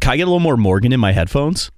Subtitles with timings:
[0.00, 1.70] Can I get a little more Morgan in my headphones?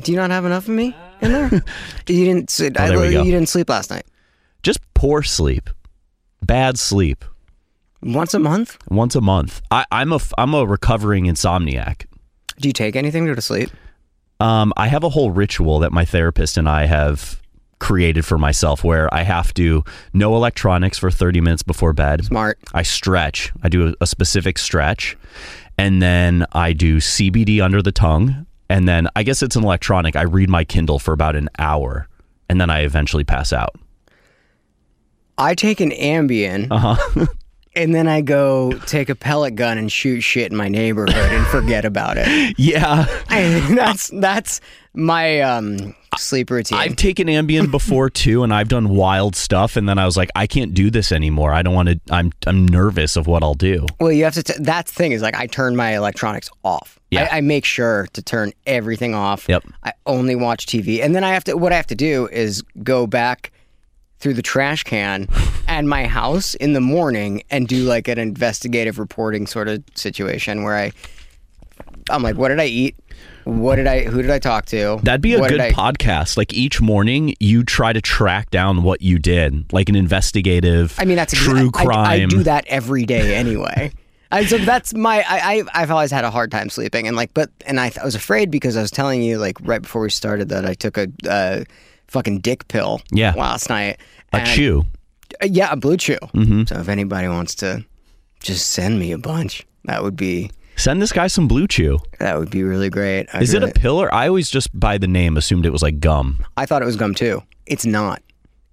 [0.00, 1.50] Do you not have enough of me in there?
[2.06, 2.50] you didn't.
[2.50, 3.22] s- I- Oh, there we go.
[3.22, 4.04] You didn't sleep last night.
[4.62, 5.70] Just poor sleep,
[6.42, 7.24] bad sleep.
[8.02, 8.76] Once a month?
[8.90, 9.62] Once a month.
[9.70, 12.06] I, I'm a I'm a recovering insomniac.
[12.60, 13.70] Do you take anything to go to sleep?
[14.38, 17.40] Um, I have a whole ritual that my therapist and I have
[17.78, 22.24] created for myself where I have to no electronics for 30 minutes before bed.
[22.26, 22.58] Smart.
[22.74, 23.52] I stretch.
[23.62, 25.16] I do a, a specific stretch,
[25.78, 30.16] and then I do CBD under the tongue, and then I guess it's an electronic.
[30.16, 32.08] I read my Kindle for about an hour,
[32.48, 33.76] and then I eventually pass out.
[35.38, 37.26] I take an Ambien Uh huh.
[37.76, 41.46] and then I go take a pellet gun and shoot shit in my neighborhood and
[41.48, 42.54] forget about it.
[42.58, 43.06] yeah.
[43.28, 44.60] I, that's that's
[44.94, 46.78] my um, sleep routine.
[46.78, 49.76] I've taken Ambien before too, and I've done wild stuff.
[49.76, 51.52] And then I was like, I can't do this anymore.
[51.52, 52.00] I don't want to.
[52.10, 53.86] I'm I'm nervous of what I'll do.
[54.00, 54.42] well, you have to.
[54.42, 56.98] T- that's the thing is like I turn my electronics off.
[57.10, 57.28] Yeah.
[57.30, 59.48] I, I make sure to turn everything off.
[59.48, 59.64] Yep.
[59.84, 61.56] I only watch TV, and then I have to.
[61.56, 63.52] What I have to do is go back
[64.18, 65.28] through the trash can
[65.68, 70.62] and my house in the morning and do like an investigative reporting sort of situation
[70.64, 70.92] where I,
[72.10, 72.96] I'm like, what did I eat?
[73.44, 74.02] What did I?
[74.02, 74.98] Who did I talk to?
[75.04, 76.36] That'd be a What good I- podcast.
[76.36, 80.94] Like each morning, you try to track down what you did, like an investigative.
[80.98, 81.96] I mean, that's true crime.
[82.08, 83.92] I, I do that every day anyway.
[84.32, 85.18] I, so that's my.
[85.28, 88.04] I, I I've always had a hard time sleeping, and like, but and I, I
[88.04, 90.98] was afraid because I was telling you like right before we started that I took
[90.98, 91.62] a uh,
[92.08, 93.00] fucking dick pill.
[93.10, 93.34] Yeah.
[93.36, 93.98] Last night.
[94.32, 94.86] A And- chew.
[95.42, 96.18] uh, yeah, a blue chew.
[96.34, 96.64] Mm-hmm.
[96.64, 97.84] So if anybody wants to,
[98.40, 99.66] just send me a bunch.
[99.84, 101.98] That would be Send this guy some Blue Chew.
[102.18, 103.28] that would be really great.
[103.32, 105.82] I'd Is it a pill or I always just by the name assumed it was
[105.82, 106.44] like gum.
[106.58, 107.42] I thought it was gum too.
[107.64, 108.20] It's not.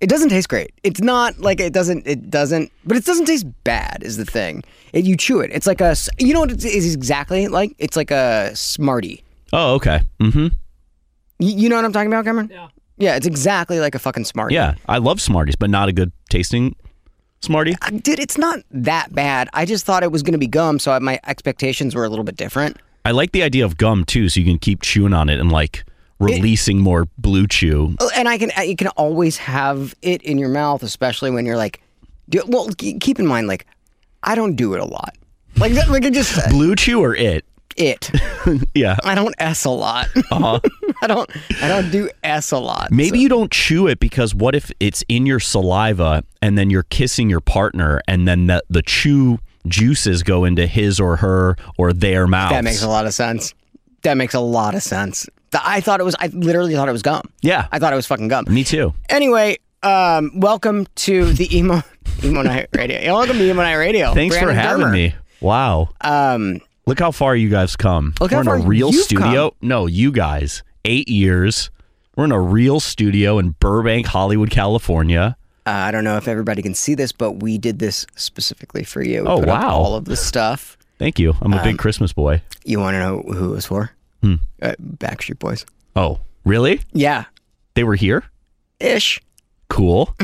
[0.02, 0.74] It doesn't taste great.
[0.84, 2.06] It's not like it doesn't.
[2.06, 2.74] It doesn't.
[2.84, 4.00] But it doesn't taste bad.
[4.04, 4.64] Is the thing.
[4.92, 5.52] It, you chew it.
[5.54, 5.96] It's like a.
[6.20, 7.74] You know what it is exactly like?
[7.80, 9.24] It's like a Smartie.
[9.54, 10.02] Oh, okay.
[10.20, 10.48] Mm-hmm.
[11.40, 12.50] You, you know what I'm talking about, Cameron?
[12.52, 12.68] Yeah.
[13.04, 14.56] Yeah, it's exactly like a fucking Smartie.
[14.56, 16.74] Yeah, I love Smarties, but not a good tasting
[17.42, 17.76] Smartie.
[17.82, 19.50] Uh, Dude, it's not that bad.
[19.54, 22.24] I just thought it was going to be gum, so my expectations were a little
[22.24, 22.78] bit different.
[23.04, 25.52] I like the idea of gum too, so you can keep chewing on it and
[25.52, 25.84] like
[26.20, 27.96] releasing more Blue Chew.
[28.00, 31.58] Oh, and I can you can always have it in your mouth, especially when you're
[31.58, 31.82] like,
[32.48, 33.66] well, keep in mind, like,
[34.24, 35.18] I don't do it a lot.
[35.58, 37.44] Like, that- like it just Blue Chew or it?
[37.78, 38.10] It.
[38.76, 38.98] Yeah.
[39.04, 40.10] I don't s a lot.
[40.32, 40.60] Uh-huh.
[41.02, 41.30] I don't.
[41.62, 42.92] I don't do s a lot.
[42.92, 46.84] Maybe you don't chew it because what if it's in your saliva and then you're
[46.84, 51.94] kissing your partner and then the, the chew juices go into his or her or
[51.94, 52.52] their mouth.
[52.52, 53.54] that makes a lot of sense.
[54.02, 55.28] That makes a lot of sense.
[55.54, 56.16] I thought it was.
[56.20, 57.22] I literally thought it was gum.
[57.42, 57.68] Yeah.
[57.72, 58.46] I thought it was fucking gum.
[58.50, 58.94] Me too.
[59.08, 61.82] Anyway, um, welcome to the emo
[62.24, 63.14] Emo Nite Radio.
[63.14, 64.14] Welcome to Emo Nite Radio.
[64.14, 64.92] Thanks for having Dermer.
[64.92, 65.16] me.
[65.40, 65.90] Wow.
[66.02, 68.14] Um, Look how far you guys come.
[68.20, 69.56] Look We're in a real studio.
[69.62, 70.64] No, you guys.
[70.86, 71.72] Eight years.
[72.16, 75.38] We're in a real studio in Burbank, Hollywood, California.
[75.66, 79.02] Uh, I don't know if everybody can see this, but we did this specifically for
[79.02, 79.22] you.
[79.24, 79.70] We Oh, wow.
[79.72, 80.78] all of the stuff.
[81.00, 81.34] Thank you.
[81.42, 82.42] I'm a Um, big Christmas boy.
[82.66, 83.92] You want to know who it was for?
[84.22, 84.36] Hmm.
[84.62, 85.66] Uh, Backstreet Boys.
[85.96, 86.82] Oh, really?
[86.92, 87.26] Yeah,
[87.76, 88.24] They were here?
[88.80, 89.22] ish.
[89.74, 90.14] Cool.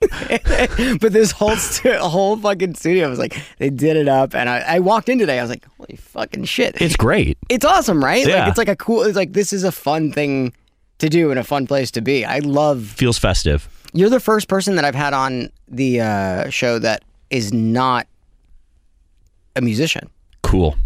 [0.00, 4.60] but this whole stu- whole fucking studio was like they did it up, and I,
[4.60, 5.38] I walked in today.
[5.38, 6.80] I was like, holy fucking shit!
[6.80, 7.36] It's great.
[7.50, 8.26] it's awesome, right?
[8.26, 8.38] Yeah.
[8.40, 9.02] Like it's like a cool.
[9.02, 10.54] It's like this is a fun thing
[11.00, 12.24] to do and a fun place to be.
[12.24, 12.82] I love.
[12.82, 13.68] Feels festive.
[13.92, 18.06] You're the first person that I've had on the uh, show that is not
[19.54, 20.08] a musician.
[20.42, 20.78] Cool.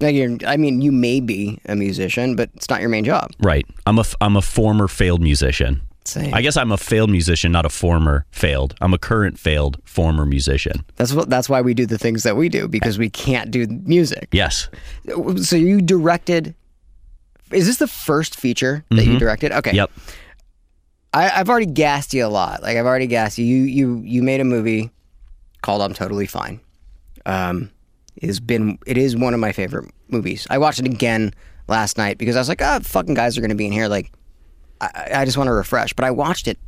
[0.00, 3.32] Like you're, I mean, you may be a musician, but it's not your main job.
[3.38, 3.66] Right.
[3.84, 5.82] I'm a, f- I'm a former failed musician.
[6.04, 6.32] Same.
[6.32, 8.74] I guess I'm a failed musician, not a former failed.
[8.80, 10.84] I'm a current failed former musician.
[10.96, 11.28] That's what.
[11.28, 14.28] That's why we do the things that we do because we can't do music.
[14.32, 14.68] Yes.
[15.42, 16.54] So you directed.
[17.52, 19.52] Is this the first feature that you directed?
[19.52, 19.70] Okay.
[19.70, 19.76] Mm-hmm.
[19.76, 19.90] Yep.
[21.12, 22.62] I, I've already gassed you a lot.
[22.62, 23.44] Like I've already gassed you.
[23.44, 24.90] You you you made a movie
[25.62, 26.60] called "I'm Totally Fine."
[27.26, 27.70] Um,
[28.16, 30.46] it has been it is one of my favorite movies.
[30.50, 31.34] I watched it again
[31.68, 33.88] last night because I was like, ah, fucking guys are gonna be in here.
[33.88, 34.12] Like,
[34.80, 35.92] I, I just want to refresh.
[35.92, 36.58] But I watched it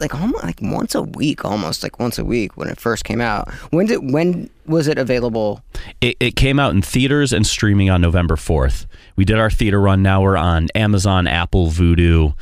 [0.00, 3.20] like almost like once a week, almost like once a week when it first came
[3.20, 3.52] out.
[3.70, 5.62] When did when was it available?
[6.00, 8.86] It, it came out in theaters and streaming on November 4th.
[9.14, 10.02] We did our theater run.
[10.02, 12.34] Now we're on Amazon, Apple, Vudu,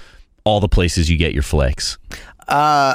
[0.44, 1.98] all the places you get your flicks.
[2.48, 2.94] Uh,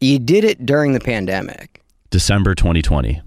[0.00, 3.20] you did it during the pandemic, December 2020.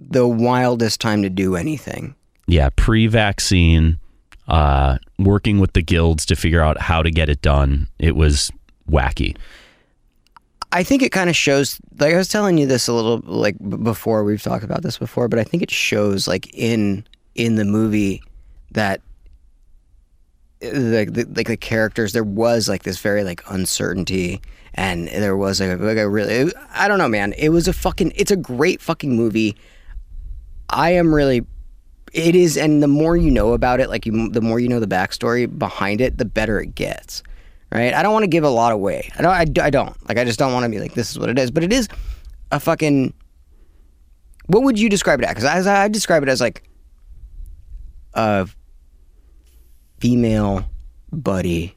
[0.00, 2.14] the wildest time to do anything.
[2.46, 3.98] Yeah, pre vaccine,
[4.46, 7.88] uh, working with the guilds to figure out how to get it done.
[7.98, 8.50] It was
[8.90, 9.36] wacky.
[10.70, 11.80] I think it kind of shows.
[11.98, 15.28] Like I was telling you this a little like before we've talked about this before,
[15.28, 18.22] but I think it shows like in in the movie
[18.72, 19.00] that
[20.60, 24.40] like the, like the characters there was like this very like uncertainty
[24.74, 28.12] and there was like like a really I don't know man it was a fucking
[28.16, 29.56] it's a great fucking movie
[30.68, 31.46] I am really
[32.12, 34.80] it is and the more you know about it like you the more you know
[34.80, 37.22] the backstory behind it the better it gets
[37.72, 40.18] right I don't want to give a lot away I don't I, I don't like
[40.18, 41.88] I just don't want to be like this is what it is but it is
[42.50, 43.12] a fucking
[44.46, 46.62] what would you describe it as because I, I describe it as like
[48.14, 48.48] a
[50.00, 50.64] female
[51.12, 51.74] buddy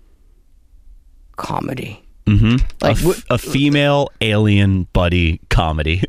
[1.36, 2.04] comedy.
[2.26, 2.58] Mm-hmm.
[2.82, 6.04] Like, a, what- f- a female alien buddy comedy.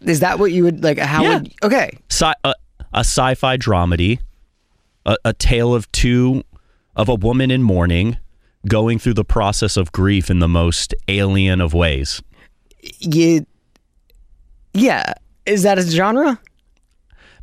[0.00, 0.98] Is that what you would like?
[0.98, 1.38] How Yeah.
[1.38, 1.96] would okay?
[2.10, 2.54] Sci- a,
[2.96, 4.18] a sci-fi dramedy,
[5.04, 6.42] a, a tale of two
[6.96, 8.16] of a woman in mourning
[8.66, 12.22] going through the process of grief in the most alien of ways.
[12.98, 13.46] You,
[14.74, 15.12] yeah.
[15.44, 16.40] Is that a genre?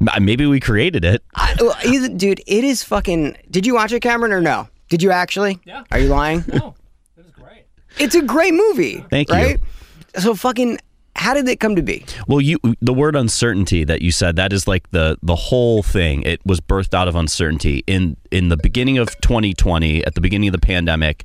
[0.06, 1.24] Uh, maybe we created it.
[1.36, 3.38] I, well, either, dude, it is fucking.
[3.50, 4.68] Did you watch it, Cameron, or no?
[4.90, 5.60] Did you actually?
[5.64, 5.84] Yeah.
[5.92, 6.44] Are you lying?
[6.48, 6.76] No,
[7.16, 7.66] it was great.
[7.98, 9.06] It's a great movie.
[9.10, 9.36] Thank you.
[9.36, 9.60] right?
[10.18, 10.80] So fucking.
[11.15, 12.06] How did it come to be?
[12.27, 16.24] Well, you the word uncertainty that you said that is like the the whole thing.
[16.24, 20.50] It was birthed out of uncertainty in in the beginning of 2020, at the beginning
[20.50, 21.24] of the pandemic.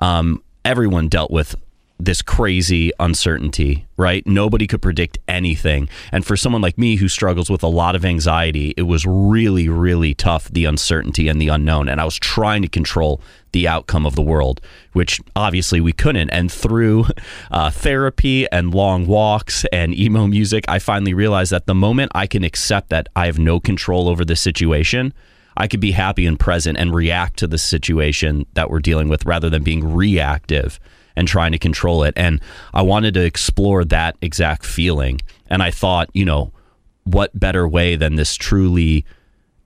[0.00, 1.56] Um, everyone dealt with
[1.98, 4.26] this crazy uncertainty, right?
[4.26, 8.04] Nobody could predict anything, and for someone like me who struggles with a lot of
[8.04, 12.62] anxiety, it was really really tough the uncertainty and the unknown, and I was trying
[12.62, 13.20] to control
[13.52, 14.60] the outcome of the world,
[14.92, 16.28] which obviously we couldn't.
[16.30, 17.06] And through
[17.52, 22.26] uh, therapy and long walks and emo music, I finally realized that the moment I
[22.26, 25.14] can accept that I have no control over the situation,
[25.56, 29.24] I could be happy and present and react to the situation that we're dealing with
[29.24, 30.80] rather than being reactive
[31.16, 32.14] and trying to control it.
[32.16, 32.40] And
[32.72, 35.20] I wanted to explore that exact feeling.
[35.48, 36.52] And I thought, you know,
[37.04, 39.04] what better way than this truly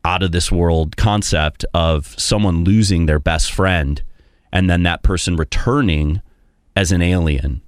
[0.04, 4.02] out of this world concept of someone losing their best friend
[4.52, 6.22] and then that person returning
[6.76, 7.60] as an alien.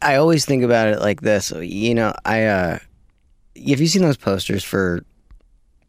[0.00, 1.52] I always think about it like this.
[1.60, 2.78] You know, I uh
[3.68, 5.04] have you seen those posters for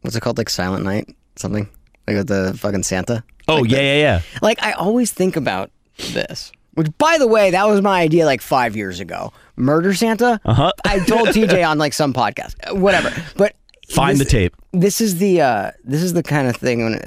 [0.02, 1.68] what's it called, like Silent Night, something
[2.06, 3.24] like the fucking Santa?
[3.48, 4.20] Oh, yeah, yeah, yeah.
[4.42, 5.70] Like I always think about
[6.12, 6.52] this.
[6.74, 9.32] Which, by the way, that was my idea like five years ago.
[9.56, 10.40] Murder Santa.
[10.44, 10.72] Uh-huh.
[10.84, 13.10] I told TJ on like some podcast, Uh, whatever.
[13.36, 13.54] But
[13.90, 14.56] Find this- the tape.
[14.72, 17.00] This is the uh, this is the kind of thing when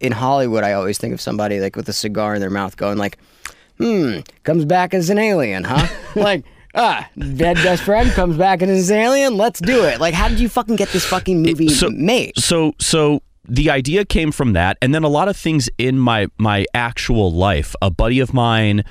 [0.00, 2.96] in Hollywood I always think of somebody like with a cigar in their mouth going
[2.96, 3.18] like,
[3.78, 5.86] "Hmm, comes back as an alien, huh?"
[6.16, 6.44] like,
[6.74, 9.36] ah, dead best friend comes back as an alien.
[9.36, 10.00] Let's do it.
[10.00, 12.32] Like, how did you fucking get this fucking movie so- made?
[12.38, 16.28] So so the idea came from that and then a lot of things in my
[16.38, 17.74] my actual life.
[17.82, 18.84] A buddy of mine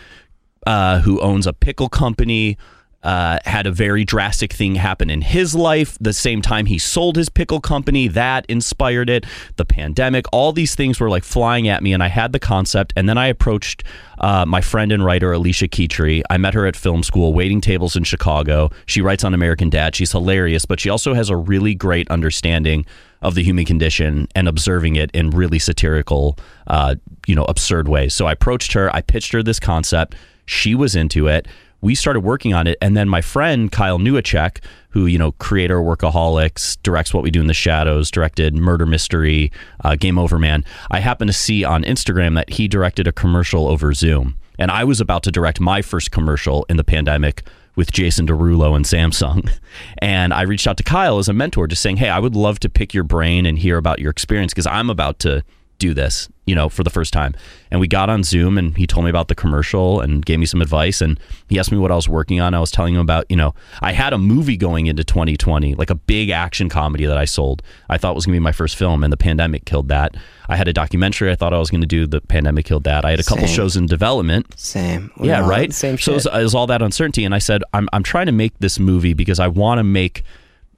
[0.67, 2.57] uh, who owns a pickle company
[3.03, 5.97] uh, had a very drastic thing happen in his life.
[5.99, 9.25] The same time he sold his pickle company, that inspired it.
[9.55, 12.93] The pandemic, all these things were like flying at me, and I had the concept.
[12.95, 13.83] And then I approached
[14.19, 16.21] uh, my friend and writer Alisha Ketry.
[16.29, 18.69] I met her at film school, waiting tables in Chicago.
[18.85, 19.95] She writes on American Dad.
[19.95, 22.85] She's hilarious, but she also has a really great understanding
[23.21, 26.37] of the human condition and observing it in really satirical,
[26.67, 26.95] uh,
[27.27, 28.13] you know, absurd ways.
[28.13, 28.93] So I approached her.
[28.95, 30.15] I pitched her this concept.
[30.45, 31.47] She was into it.
[31.81, 35.79] We started working on it, and then my friend Kyle Newacheck, who you know, creator
[35.79, 39.51] Workaholics, directs What We Do in the Shadows, directed Murder Mystery,
[39.83, 40.63] uh, Game Over Man.
[40.91, 44.83] I happened to see on Instagram that he directed a commercial over Zoom, and I
[44.83, 47.43] was about to direct my first commercial in the pandemic
[47.75, 49.49] with Jason Derulo and Samsung.
[49.99, 52.59] And I reached out to Kyle as a mentor, just saying, "Hey, I would love
[52.59, 55.43] to pick your brain and hear about your experience because I'm about to."
[55.81, 57.33] do this, you know, for the first time.
[57.71, 60.45] And we got on Zoom and he told me about the commercial and gave me
[60.45, 61.17] some advice and
[61.47, 62.53] he asked me what I was working on.
[62.53, 65.89] I was telling him about, you know, I had a movie going into 2020, like
[65.89, 67.61] a big action comedy that I sold.
[67.89, 70.17] I thought was going to be my first film and the pandemic killed that.
[70.49, 73.05] I had a documentary I thought I was going to do, the pandemic killed that.
[73.05, 73.55] I had a couple Same.
[73.55, 74.59] shows in development.
[74.59, 75.09] Same.
[75.15, 75.71] We're Yeah, right?
[75.73, 76.07] Same So shit.
[76.11, 78.51] it was, it was all that uncertainty, and I said, I'm I'm trying to make
[78.59, 80.23] this movie because I want to make,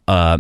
[0.08, 0.38] uh,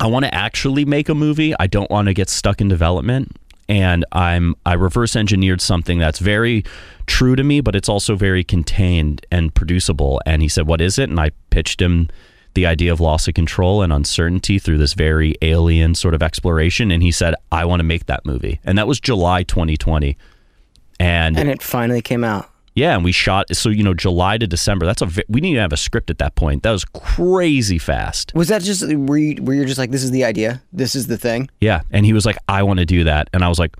[0.00, 1.54] I want to actually make a movie.
[1.60, 3.36] I don't want to get stuck in development,
[3.70, 6.64] and I'm I reverse engineered something that's very
[7.06, 10.20] true to me, but it's also very contained and producible.
[10.26, 12.08] And he said, "What is it?" And I pitched him
[12.54, 16.90] the idea of loss of control and uncertainty through this very alien sort of exploration,
[16.90, 20.18] and he said, "I want to make that movie," and that was July 2020.
[20.98, 22.49] And, and it finally came out.
[22.74, 24.86] Yeah, and we shot so you know July to December.
[24.86, 26.62] That's a we didn't even have a script at that point.
[26.62, 28.32] That was crazy fast.
[28.34, 31.06] Was that just were you were you just like this is the idea, this is
[31.06, 31.48] the thing?
[31.60, 33.76] Yeah, and he was like, "I want to do that," and I was like,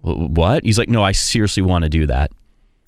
[0.00, 2.30] "What?" He's like, "No, I seriously want to do that."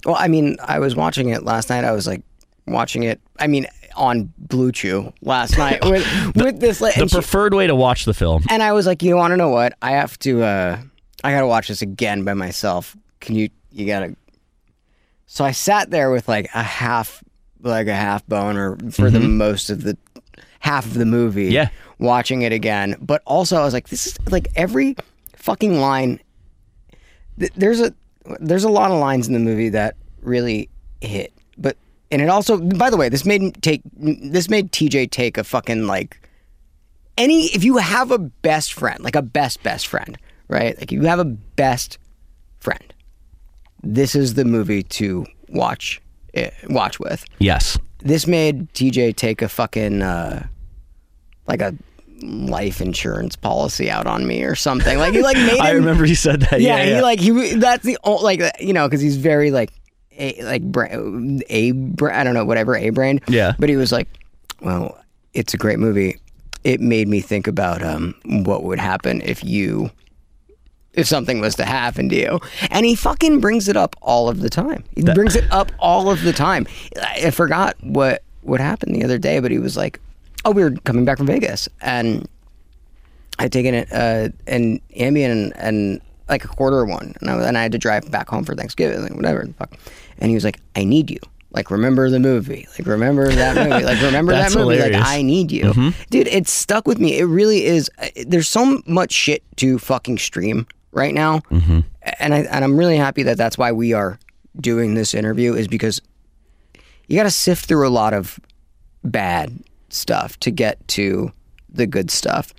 [0.05, 1.85] Well, I mean, I was watching it last night.
[1.85, 2.23] I was like
[2.67, 3.21] watching it.
[3.39, 6.79] I mean, on Blue Chew last night with with this.
[6.79, 8.45] The and, she- preferred way to watch the film.
[8.51, 9.75] and I was like, you want to know what?
[9.83, 10.43] I have to.
[10.43, 10.79] uh
[11.25, 12.97] I gotta watch this again by myself.
[13.21, 13.49] Can you?
[13.71, 14.17] You gotta.
[15.33, 17.25] So I sat there with like a half,
[17.63, 19.39] like a half boner for the mm-hmm.
[19.39, 19.97] most of the
[20.61, 21.47] half of the movie.
[21.47, 21.71] Yeah.
[21.99, 24.95] Watching it again, but also I was like, this is like every
[25.37, 26.21] fucking line.
[27.39, 27.95] th- There's a
[28.41, 30.69] there's a lot of lines in the movie that really
[31.01, 31.79] hit, but
[32.11, 32.59] and it also.
[32.59, 36.29] By the way, this made take this made TJ take a fucking like
[37.17, 40.77] any if you have a best friend, like a best best friend, right?
[40.79, 41.97] Like you have a best
[42.61, 42.93] friend.
[43.83, 46.01] This is the movie to watch
[46.33, 47.25] it, watch with.
[47.39, 47.79] Yes.
[47.99, 50.47] This made TJ take a fucking uh
[51.47, 51.75] like a
[52.23, 54.99] life insurance policy out on me or something.
[54.99, 56.61] Like he like made him I remember he said that.
[56.61, 56.97] yeah, Yeah, yeah.
[56.97, 59.73] he like he that's the o- like you know because he's very like
[60.19, 60.63] a like
[61.51, 61.69] a
[62.13, 63.23] I don't know whatever a brand.
[63.29, 63.55] Yeah.
[63.59, 64.09] but he was like,
[64.61, 64.99] well,
[65.35, 66.19] it's a great movie.
[66.65, 69.91] It made me think about um what would happen if you
[70.95, 74.41] if something was to happen to you, and he fucking brings it up all of
[74.41, 74.85] the time.
[74.95, 76.67] He brings it up all of the time.
[77.01, 80.01] I forgot what what happened the other day, but he was like,
[80.45, 82.29] oh, we were coming back from Vegas and.
[83.39, 87.57] I'd taken it uh, an Ambien and, and like a quarter one, and I, and
[87.59, 89.73] I had to drive back home for Thanksgiving, like whatever the fuck.
[90.19, 91.19] And he was like, "I need you.
[91.51, 92.69] Like, remember the movie.
[92.79, 93.85] Like, remember that movie.
[93.85, 94.79] Like, remember that movie.
[94.79, 94.93] Like.
[94.95, 96.29] I need you, dude.
[96.29, 97.19] It stuck with me.
[97.19, 97.91] It really is.
[97.99, 102.97] uh, There's so much shit to fucking stream right now, and I and I'm really
[102.97, 104.19] happy that that's why we are
[104.61, 106.01] doing this interview is because
[107.09, 108.39] you got to sift through a lot of
[109.03, 109.59] bad
[109.89, 111.33] stuff to get to
[111.69, 112.53] the good stuff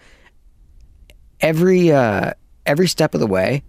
[1.43, 2.31] every uh,
[2.65, 3.61] every step of the way,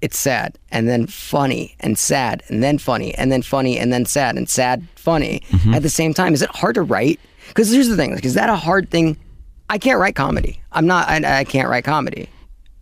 [0.00, 4.04] it's sad and then funny and sad and then funny and then funny and then
[4.04, 5.42] sad and sad funny
[5.72, 6.34] at the same time.
[6.34, 7.20] Is it hard to write?
[7.48, 9.16] Because here's the thing: like, is that a hard thing?
[9.70, 10.60] I can't write comedy.
[10.72, 11.08] I'm not.
[11.08, 12.28] I, I can't write comedy.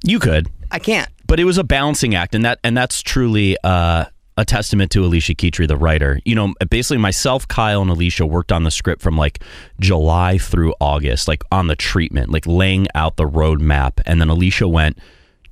[0.05, 0.49] you could.
[0.73, 1.09] I can't.
[1.26, 5.00] but it was a balancing act, and that and that's truly uh, a testament to
[5.02, 6.21] Alisha Ketry, the writer.
[6.25, 9.43] You know, basically myself, Kyle, and Alisha worked on the script from like
[9.79, 14.69] July through August, like on the treatment, like laying out the roadmap, and then Alisha
[14.71, 14.99] went.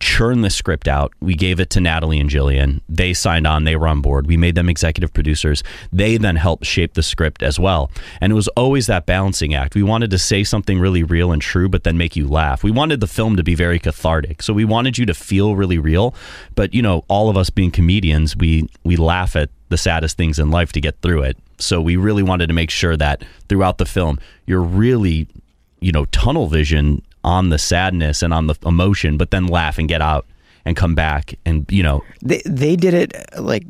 [0.00, 1.12] Churn the script out.
[1.20, 2.80] We gave it to Natalie and Jillian.
[2.88, 3.64] They signed on.
[3.64, 4.26] They were on board.
[4.26, 5.62] We made them executive producers.
[5.92, 7.90] They then helped shape the script as well.
[8.20, 9.74] And it was always that balancing act.
[9.74, 12.62] We wanted to say something really real and true, but then make you laugh.
[12.62, 14.42] We wanted the film to be very cathartic.
[14.42, 16.14] So we wanted you to feel really real.
[16.54, 20.38] But you know, all of us being comedians, we we laugh at the saddest things
[20.38, 21.36] in life to get through it.
[21.58, 25.28] So we really wanted to make sure that throughout the film, you're really,
[25.80, 29.88] you know, tunnel vision on the sadness and on the emotion, but then laugh and
[29.88, 30.26] get out
[30.64, 33.64] and come back and you know They they did it like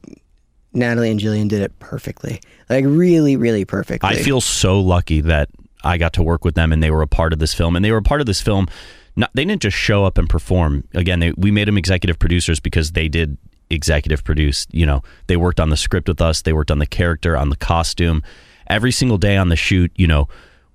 [0.72, 2.40] Natalie and Jillian did it perfectly.
[2.68, 4.08] Like really, really perfectly.
[4.08, 5.48] I feel so lucky that
[5.82, 7.76] I got to work with them and they were a part of this film.
[7.76, 8.68] And they were a part of this film.
[9.16, 10.84] Not, they didn't just show up and perform.
[10.94, 13.36] Again, they, we made them executive producers because they did
[13.70, 14.66] executive produce.
[14.70, 16.42] You know, they worked on the script with us.
[16.42, 18.22] They worked on the character, on the costume.
[18.68, 20.28] Every single day on the shoot, you know,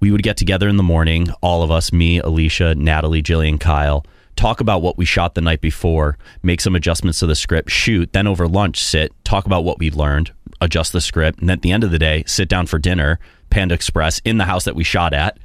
[0.05, 4.05] we would get together in the morning, all of us, me, Alisha, Natalie, Jillian, Kyle,
[4.35, 8.13] talk about what we shot the night before, make some adjustments to the script, shoot,
[8.13, 10.31] then over lunch, sit, talk about what we learned,
[10.61, 13.19] adjust the script, and at the end of the day, sit down for dinner,
[13.49, 15.39] Panda Express, in the house that we shot at,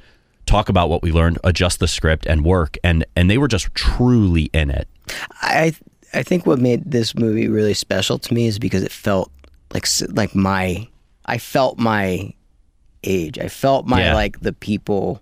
[0.45, 2.77] talk about what we learned, adjust the script, and work.
[2.83, 4.87] And and they were just truly in it.
[5.41, 5.73] I
[6.13, 9.31] I think what made this movie really special to me is because it felt
[9.73, 10.87] like like my
[11.25, 12.35] I felt my
[13.03, 13.37] age.
[13.39, 14.13] I felt my Yeah.
[14.13, 15.21] like the people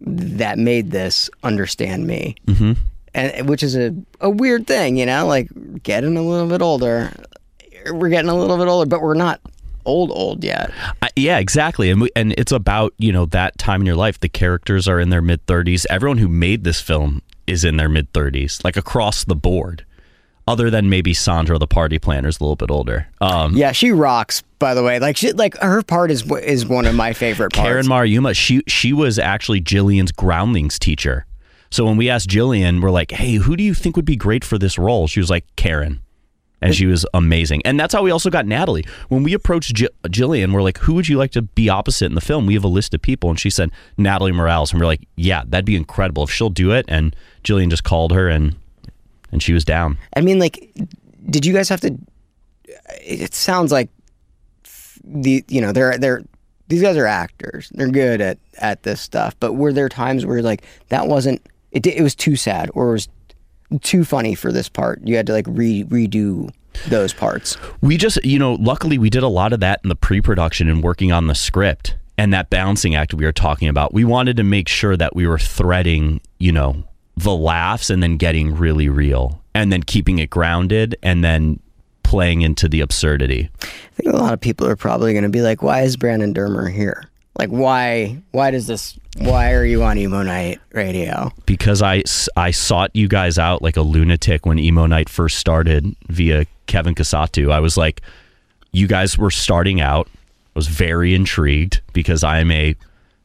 [0.00, 2.72] that made this understand me, mm-hmm.
[3.14, 5.26] and which is a a weird thing, you know.
[5.26, 5.48] Like
[5.82, 7.12] getting a little bit older,
[7.92, 9.40] we're getting a little bit older, but we're not
[9.84, 10.70] old old yet.
[11.02, 11.90] I, yeah, exactly.
[11.90, 14.20] And we, and it's about, you know, that time in your life.
[14.20, 15.86] The characters are in their mid 30s.
[15.90, 19.84] Everyone who made this film is in their mid 30s, like across the board.
[20.50, 23.06] Other than maybe Sandra, the party planner, is a little bit older.
[23.20, 24.42] Um, Yeah, she rocks.
[24.58, 27.66] By the way, like she like her part is is one of my favorite parts.
[27.66, 31.24] Karen Maruyama, she she was actually Jillian's groundlings teacher.
[31.70, 34.44] So when we asked Jillian, we're like, "Hey, who do you think would be great
[34.44, 36.00] for this role?" She was like, "Karen."
[36.62, 37.62] And she was amazing.
[37.64, 38.84] And that's how we also got Natalie.
[39.08, 42.14] When we approached J- Jillian, we're like, who would you like to be opposite in
[42.14, 42.44] the film?
[42.44, 43.30] We have a list of people.
[43.30, 44.70] And she said, Natalie Morales.
[44.70, 46.84] And we're like, yeah, that'd be incredible if she'll do it.
[46.86, 48.56] And Jillian just called her and
[49.32, 49.98] and she was down.
[50.16, 50.72] I mean, like,
[51.28, 51.96] did you guys have to?
[53.02, 53.88] It sounds like
[55.04, 56.22] the you know they're they're
[56.68, 57.70] these guys are actors.
[57.74, 59.34] They're good at at this stuff.
[59.40, 61.86] But were there times where like that wasn't it?
[61.86, 63.08] It was too sad or it was
[63.82, 65.00] too funny for this part.
[65.04, 66.50] You had to like re redo
[66.88, 67.56] those parts.
[67.80, 70.68] We just, you know, luckily we did a lot of that in the pre production
[70.68, 71.96] and working on the script.
[72.18, 73.94] and that balancing act we were talking about.
[73.94, 76.84] We wanted to make sure that we were threading, you know,
[77.22, 81.60] the laughs and then getting really real and then keeping it grounded and then
[82.02, 83.50] playing into the absurdity.
[83.62, 86.34] I think a lot of people are probably going to be like, "Why is Brandon
[86.34, 87.04] Dermer here?
[87.38, 88.20] Like, why?
[88.32, 88.98] Why does this?
[89.18, 92.02] Why are you on Emo Nite Radio?" Because I,
[92.36, 96.94] I sought you guys out like a lunatic when Emo Nite first started via Kevin
[96.94, 97.52] Kusatsu.
[97.52, 98.00] I was like,
[98.72, 100.08] you guys were starting out.
[100.08, 102.76] I was very intrigued because I am a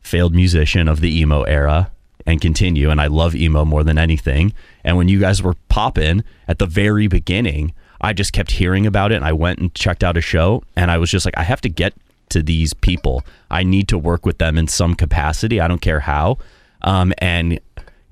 [0.02, 1.92] failed musician of the emo era
[2.25, 4.53] and continue, and I love emo more than anything.
[4.84, 9.12] And when you guys were popping at the very beginning, I just kept hearing about
[9.12, 11.44] it, and I went and checked out a show, and I was just like, I
[11.44, 11.94] have to get
[12.29, 13.24] to these people.
[13.51, 15.60] I need to work with them in some capacity.
[15.60, 16.38] I don't care how.
[16.82, 17.60] Um, and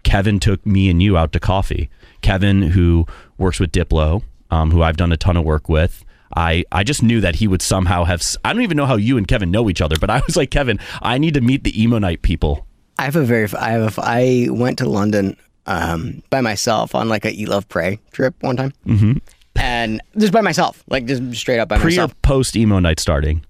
[0.03, 1.89] Kevin took me and you out to coffee.
[2.21, 3.05] Kevin, who
[3.37, 6.05] works with Diplo, um, who I've done a ton of work with.
[6.35, 8.23] I, I just knew that he would somehow have.
[8.43, 10.51] I don't even know how you and Kevin know each other, but I was like,
[10.51, 12.65] Kevin, I need to meet the Emo Nite people.
[12.99, 13.47] I have a very.
[13.57, 13.97] I have.
[13.97, 15.35] A, I went to London
[15.65, 19.13] um, by myself on like a Eat Love Pray trip one time, mm-hmm.
[19.55, 22.99] and just by myself, like just straight up by myself Pre or post Emo Nite
[22.99, 23.43] starting?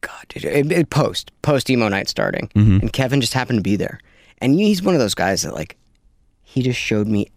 [0.00, 2.78] God, dude, it, it post post Emo Nite starting, Mm-hmm.
[2.80, 4.00] and Kevin just happened to be there,
[4.38, 5.76] and he's one of those guys that like
[6.42, 7.30] he just showed me.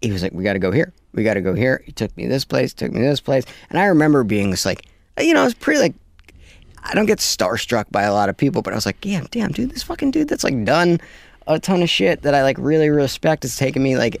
[0.00, 0.92] He was like, "We got to go here.
[1.14, 3.78] We got to go here." He took me this place, took me this place, and
[3.78, 4.86] I remember being just like,
[5.20, 5.94] you know, it's pretty like.
[6.84, 9.52] I don't get starstruck by a lot of people, but I was like, "Yeah, damn,
[9.52, 11.00] dude, this fucking dude that's like done
[11.46, 14.20] a ton of shit that I like really respect is taking me like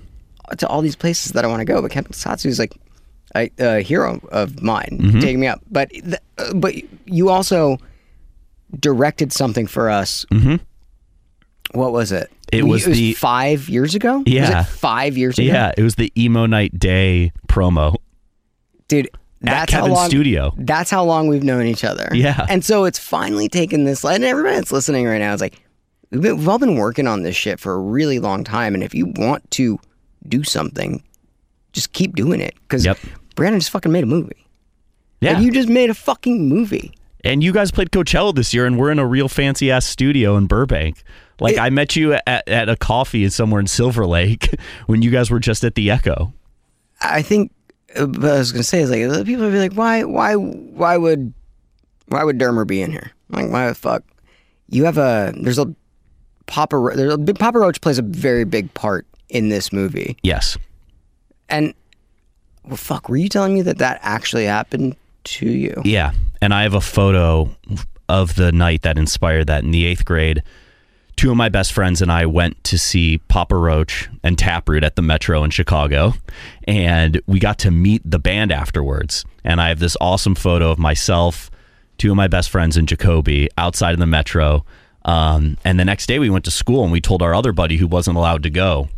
[0.58, 2.74] to all these places that I want to go." But Kevin Kusatsu is like
[3.34, 5.20] a, a hero of mine, Mm-hmm.
[5.20, 5.60] taking me up.
[5.70, 6.74] But th- uh, but
[7.06, 7.78] you also
[8.78, 10.24] directed something for us.
[10.32, 10.56] Mm-hmm.
[11.78, 12.30] What was it?
[12.52, 14.18] It We- was the- five years ago.
[14.18, 14.60] Was Yeah.
[14.60, 15.46] it five years ago.
[15.48, 17.96] Yeah, it was the Emo Nite day promo
[18.88, 19.08] dude.
[19.48, 20.08] At That's how Kevin's long.
[20.08, 20.54] studio.
[20.56, 22.08] That's how long we've known each other.
[22.12, 22.46] Yeah.
[22.48, 25.60] And so it's finally taken this, and everybody that's listening right now is like,
[26.10, 28.74] we've, been, we've all been working on this shit for a really long time.
[28.74, 29.78] And if you want to
[30.28, 31.02] do something,
[31.72, 32.54] just keep doing it.
[32.62, 32.98] Because Yep.
[33.34, 34.46] Brandon just fucking made a movie.
[35.20, 36.92] Yeah, Like, you just made a fucking movie.
[37.24, 40.36] and you guys played Coachella this year, and we're in a real fancy ass studio
[40.36, 41.02] in Burbank.
[41.40, 44.54] Like I met you at, at a coffee somewhere in Silver Lake
[44.86, 46.32] when you guys were just at the Echo.
[47.00, 47.50] I think
[47.96, 51.32] what I was gonna say is like people would be like, why, why, why would,
[52.08, 53.10] why would Dermer be in here?
[53.32, 54.02] I'm like, why the fuck?
[54.68, 55.74] You have a there's a
[56.46, 60.16] Papa Ro- there's a big Papa Roach plays a very big part in this movie,
[60.22, 60.58] Yes.
[61.48, 61.72] and
[62.64, 65.80] well, fuck, were you telling me that that actually happened to you?
[65.84, 66.12] Yeah.
[66.40, 67.50] And I have a photo
[68.08, 70.42] of the night that inspired that in the eighth grade.
[71.16, 74.96] Two of my best friends and I went to see Papa Roach and Taproot at
[74.96, 76.14] the Metro in Chicago.
[76.64, 79.24] And we got to meet the band afterwards.
[79.44, 81.50] And I have this awesome photo of myself,
[81.98, 84.64] two of my best friends, and Jacoby outside of the Metro.
[85.04, 87.76] Um, and the next day we went to school and we told our other buddy
[87.76, 88.88] who wasn't allowed to go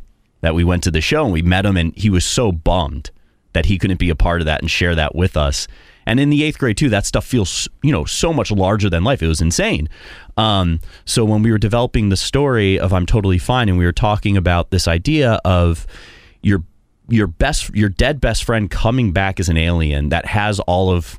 [0.44, 3.10] that we went to the show and we met him and he was so bummed
[3.54, 5.66] that he couldn't be a part of that and share that with us.
[6.06, 9.04] And in the eighth grade too, that stuff feels you know so much larger than
[9.04, 9.22] life.
[9.22, 9.88] It was insane.
[10.36, 13.92] Um, so when we were developing the story of I'm totally fine, and we were
[13.92, 15.86] talking about this idea of
[16.42, 16.62] your
[17.08, 21.18] your best your dead best friend coming back as an alien that has all of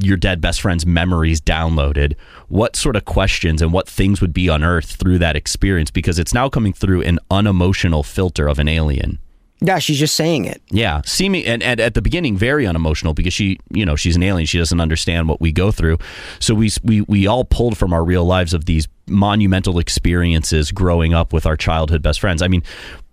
[0.00, 2.14] your dead best friend's memories downloaded,
[2.48, 6.34] what sort of questions and what things would be unearthed through that experience because it's
[6.34, 9.18] now coming through an unemotional filter of an alien.
[9.60, 10.62] Yeah, she's just saying it.
[10.70, 14.22] Yeah, seeming and, and at the beginning very unemotional because she, you know, she's an
[14.22, 14.46] alien.
[14.46, 15.98] She doesn't understand what we go through.
[16.38, 21.12] So we we we all pulled from our real lives of these monumental experiences growing
[21.12, 22.40] up with our childhood best friends.
[22.40, 22.62] I mean,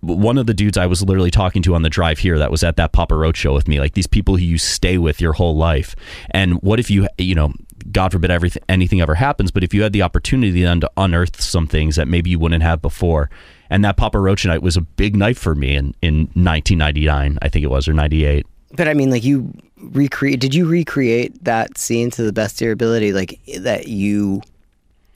[0.00, 2.62] one of the dudes I was literally talking to on the drive here that was
[2.62, 5.32] at that Papa Roach show with me, like these people who you stay with your
[5.32, 5.96] whole life.
[6.30, 7.54] And what if you, you know,
[7.90, 11.40] God forbid everything anything ever happens, but if you had the opportunity then to unearth
[11.40, 13.30] some things that maybe you wouldn't have before.
[13.70, 17.48] And that Papa Roach night was a big night for me in, in 1999, I
[17.48, 18.46] think it was, or 98.
[18.72, 20.40] But I mean, like you recreate.
[20.40, 24.42] Did you recreate that scene to the best of your ability, like that you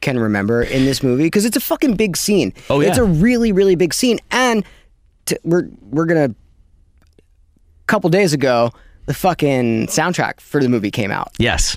[0.01, 1.25] can remember in this movie?
[1.25, 2.53] Because it's a fucking big scene.
[2.69, 2.89] Oh, yeah.
[2.89, 4.19] it's a really, really big scene.
[4.31, 4.65] And
[5.27, 6.35] t- we're we're gonna.
[6.35, 8.71] A couple days ago,
[9.07, 11.33] the fucking soundtrack for the movie came out.
[11.39, 11.77] Yes.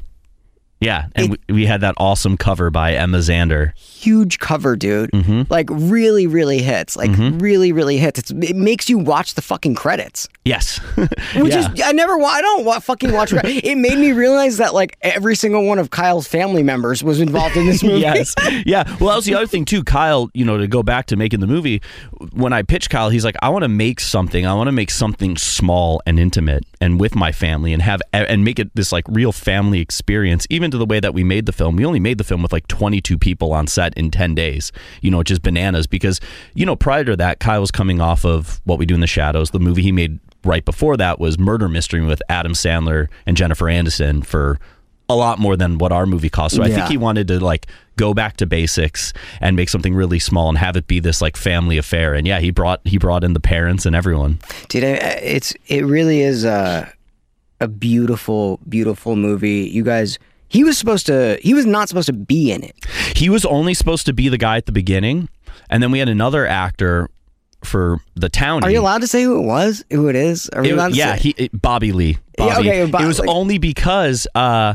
[0.83, 1.07] Yeah.
[1.15, 3.75] And we, we had that awesome cover by Emma Zander.
[3.77, 5.11] Huge cover, dude.
[5.11, 5.43] Mm-hmm.
[5.49, 6.95] Like really, really hits.
[6.97, 8.19] Like really, really hits.
[8.19, 10.27] It's, it makes you watch the fucking credits.
[10.45, 10.77] Yes.
[10.95, 11.71] Which yeah.
[11.71, 13.33] is I never I don't wa- fucking watch.
[13.43, 17.55] it made me realize that like every single one of Kyle's family members was involved
[17.55, 17.99] in this movie.
[17.99, 18.35] yes.
[18.65, 18.83] Yeah.
[18.99, 19.83] Well, that was the other thing too.
[19.83, 21.81] Kyle, you know, to go back to making the movie,
[22.33, 24.45] when I pitched Kyle, he's like, I want to make something.
[24.45, 26.65] I want to make something small and intimate.
[26.83, 30.69] And with my family and have and make it this like real family experience even
[30.71, 31.77] to the way that we made the film.
[31.77, 34.73] We only made the film with like 22 people on set in 10 days.
[35.01, 36.19] You know is bananas because
[36.53, 39.07] you know prior to that Kyle was coming off of what we do in the
[39.07, 39.51] shadows.
[39.51, 43.65] The movie he made right before that was murder mystery with Adam Sandler and Jennifer
[43.65, 44.59] Aniston for
[45.09, 46.55] a lot more than what our movie cost.
[46.55, 50.17] So I think he wanted to like go back to basics and make something really
[50.19, 52.13] small and have it be this like family affair.
[52.13, 54.39] And yeah, he brought he brought in the parents and everyone.
[54.69, 56.91] Dude, it's it really is a
[57.59, 59.69] a beautiful, beautiful movie.
[59.71, 62.75] You guys, he was supposed to, he was not supposed to be in it.
[63.15, 65.29] He was only supposed to be the guy at the beginning,
[65.69, 67.09] and then we had another actor
[67.63, 68.63] for the town.
[68.65, 69.83] Are you allowed to say who it was?
[69.91, 70.49] Who it is?
[70.49, 71.21] Are we It- allowed to yeah, say?
[71.21, 72.17] he it- Bobby Lee.
[72.37, 74.73] Yeah, okay, it was like- only because uh,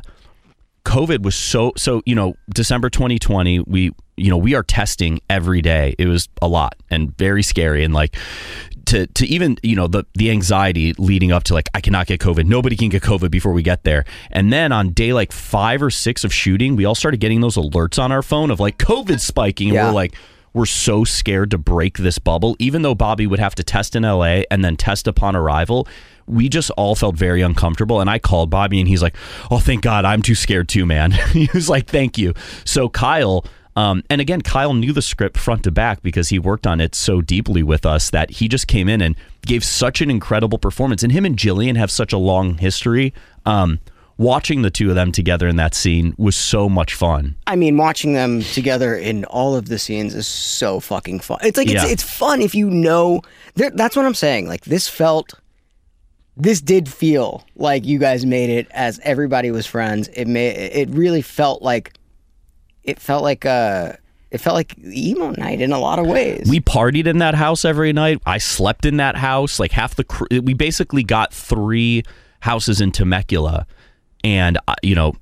[0.88, 2.02] COVID was so so.
[2.06, 5.94] You know, December 2020, we you know we are testing every day.
[5.98, 8.16] It was a lot and very scary, and like
[8.86, 12.20] to to even you know the the anxiety leading up to like I cannot get
[12.20, 12.46] COVID.
[12.46, 14.04] Nobody can get COVID before we get there.
[14.30, 17.56] And then on day like five or six of shooting, we all started getting those
[17.56, 19.88] alerts on our phone of like COVID spiking, and Yeah.
[19.88, 20.14] we're like
[20.54, 22.56] we're so scared to break this bubble.
[22.58, 25.86] Even though Bobby would have to test in LA and then test upon arrival,
[26.28, 28.00] we just all felt very uncomfortable.
[28.00, 29.16] And I called Bobby and he's like,
[29.50, 31.10] Oh, thank God, I'm too scared too, man.
[31.32, 32.34] he was like, Thank you.
[32.64, 33.44] So Kyle,
[33.76, 36.94] um, and again, Kyle knew the script front to back because he worked on it
[36.94, 39.14] so deeply with us that he just came in and
[39.46, 41.02] gave such an incredible performance.
[41.02, 43.14] And him and Jillian have such a long history.
[43.46, 43.78] Um,
[44.16, 47.36] watching the two of them together in that scene was so much fun.
[47.46, 51.38] I mean, watching them together in all of the scenes is so fucking fun.
[51.42, 51.88] It's like it's Yeah.
[51.88, 53.22] it's fun if you know.
[53.54, 54.48] That's what I'm saying.
[54.48, 55.34] Like this felt,
[56.38, 60.08] this did feel like you guys made it as everybody was friends.
[60.08, 61.94] It made it really felt like,
[62.84, 63.94] it felt like uh,
[64.30, 66.46] it felt like Emo Nite in a lot of ways.
[66.48, 68.22] We partied in that house every night.
[68.24, 69.58] I slept in that house.
[69.58, 72.04] Like half the cr- we basically got three
[72.40, 73.66] houses in Temecula,
[74.22, 75.14] and uh, you know.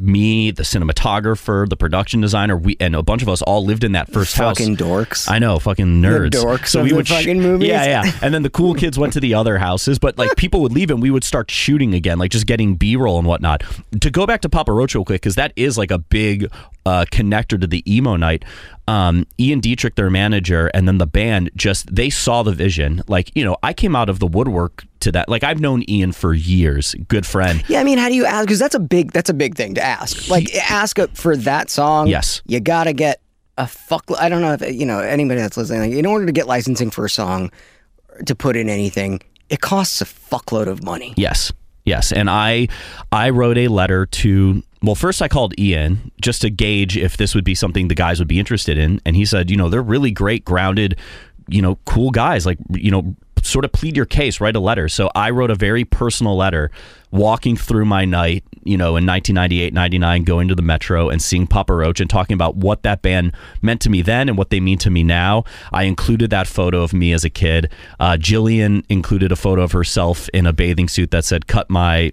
[0.00, 3.92] Me, the cinematographer, the production designer, we and a bunch of us all lived in
[3.92, 4.58] that first fucking house.
[4.58, 5.30] Fucking dorks.
[5.30, 6.30] I know, fucking nerds.
[6.30, 7.68] dorks of the sh- fucking movies.
[7.68, 8.12] Yeah, yeah.
[8.22, 10.90] And then the cool kids went to the other houses, but like people would leave
[10.90, 13.62] and we would start shooting again, like just getting B roll and whatnot.
[14.00, 16.50] To go back to Papa Roach real quick, because that is like a big
[16.86, 18.44] uh, connector to the Emo Nite.
[18.86, 23.02] Um, Ian Dietrich, their manager, and then the band just they saw the vision.
[23.06, 25.28] Like you know, I came out of the woodwork to that.
[25.28, 27.62] Like I've known Ian for years, good friend.
[27.68, 28.46] Yeah, I mean, how do you ask?
[28.46, 30.28] Because that's a big that's a big thing to ask.
[30.30, 32.06] Like, ask for that song.
[32.06, 32.42] Yes.
[32.46, 33.20] you gotta get
[33.58, 34.04] a fuck.
[34.18, 35.90] I don't know if you know anybody that's listening.
[35.90, 37.50] Like, in order to get licensing for a song,
[38.24, 41.14] to put in anything, it costs a fuckload of money.
[41.16, 41.52] Yes.
[41.84, 42.68] Yes, and I
[43.10, 47.34] I wrote a letter to well, first I called Ian just to gauge if this
[47.34, 49.82] would be something the guys would be interested in, and he said, you know, they're
[49.82, 50.98] really great, grounded,
[51.48, 52.46] you know, cool guys.
[52.46, 54.88] Like, you know, sort of plead your case, write a letter.
[54.88, 56.70] So I wrote a very personal letter
[57.10, 61.46] walking through my night, you know, in 1998, 99, going to the Metro and seeing
[61.46, 64.60] Papa Roach and talking about what that band meant to me then and what they
[64.60, 65.44] mean to me now.
[65.72, 67.72] I included that photo of me as a kid.
[67.98, 72.10] Uh, Jillian included a photo of herself in a bathing suit that said, cut my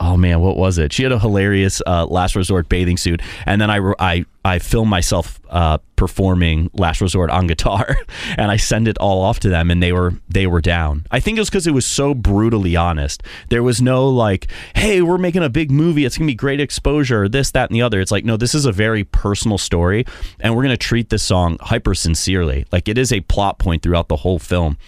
[0.00, 0.92] oh man, what was it?
[0.92, 4.90] She had a hilarious uh, Last Resort bathing suit, and then I I I filmed
[4.90, 7.96] myself uh, performing Last Resort on guitar,
[8.36, 11.06] and I send it all off to them, and they were they were down.
[11.10, 13.22] I think it was because it was so brutally honest.
[13.48, 17.28] There was no like, hey, we're making a big movie, it's gonna be great exposure,
[17.28, 18.00] this, that, and the other.
[18.00, 20.04] It's like, no, this is a very personal story,
[20.40, 22.66] and we're gonna treat this song hyper sincerely.
[22.72, 24.78] Like it is a plot point throughout the whole film.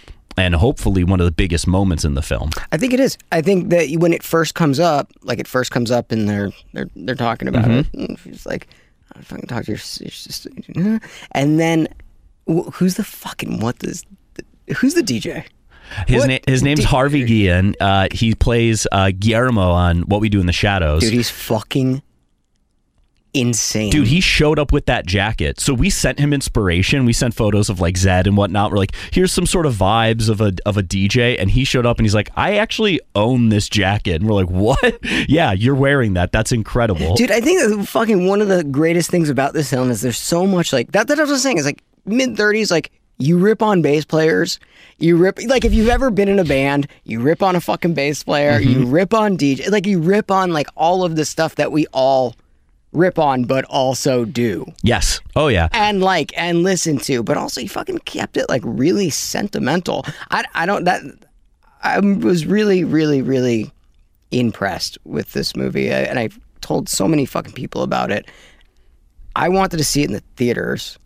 [0.41, 2.49] And hopefully, one of the biggest moments in the film.
[2.71, 3.15] I think it is.
[3.31, 6.51] I think that when it first comes up, like it first comes up, and they're
[6.73, 7.85] they're they're talking about it.
[7.93, 8.67] And she's like,
[9.15, 10.49] "I fucking talk to your, your sister,"
[11.33, 11.87] and then
[12.49, 14.03] wh- who's the fucking what is
[14.77, 15.45] who's the DJ?
[16.07, 17.75] His name his name's Harvey Guillen.
[17.79, 21.01] Uh, he plays uh, Guillermo on What We Do in the Shadows.
[21.01, 22.01] Dude, he's fucking
[23.33, 23.91] insane.
[23.91, 25.59] Dude, he showed up with that jacket.
[25.59, 27.05] So we sent him inspiration.
[27.05, 28.71] We sent photos of like Zedd and whatnot.
[28.71, 31.37] We're like, here's some sort of vibes of a of a DJ.
[31.39, 34.21] And he showed up and he's like, I actually own this jacket.
[34.21, 34.99] And we're like, what?
[35.29, 36.31] yeah, you're wearing that.
[36.31, 37.15] That's incredible.
[37.15, 40.17] Dude, I think that fucking one of the greatest things about this film is there's
[40.17, 41.07] so much like that.
[41.07, 44.59] That I was saying is like mid thirties, like you rip on bass players,
[44.97, 47.93] you rip like if you've ever been in a band, you rip on a fucking
[47.93, 48.91] bass player, you mm-hmm.
[48.91, 52.35] rip on DJ, like you rip on like all of the stuff that we all
[52.93, 55.21] rip on, but also do yes.
[55.35, 55.69] Oh yeah.
[55.71, 60.05] and like and listen to, but also you fucking kept it like really sentimental.
[60.29, 61.01] I I don't that
[61.83, 63.71] I was really really really
[64.31, 68.27] impressed with this movie, I, and I've told so many fucking people about it.
[69.35, 70.97] I wanted to see it in the theaters.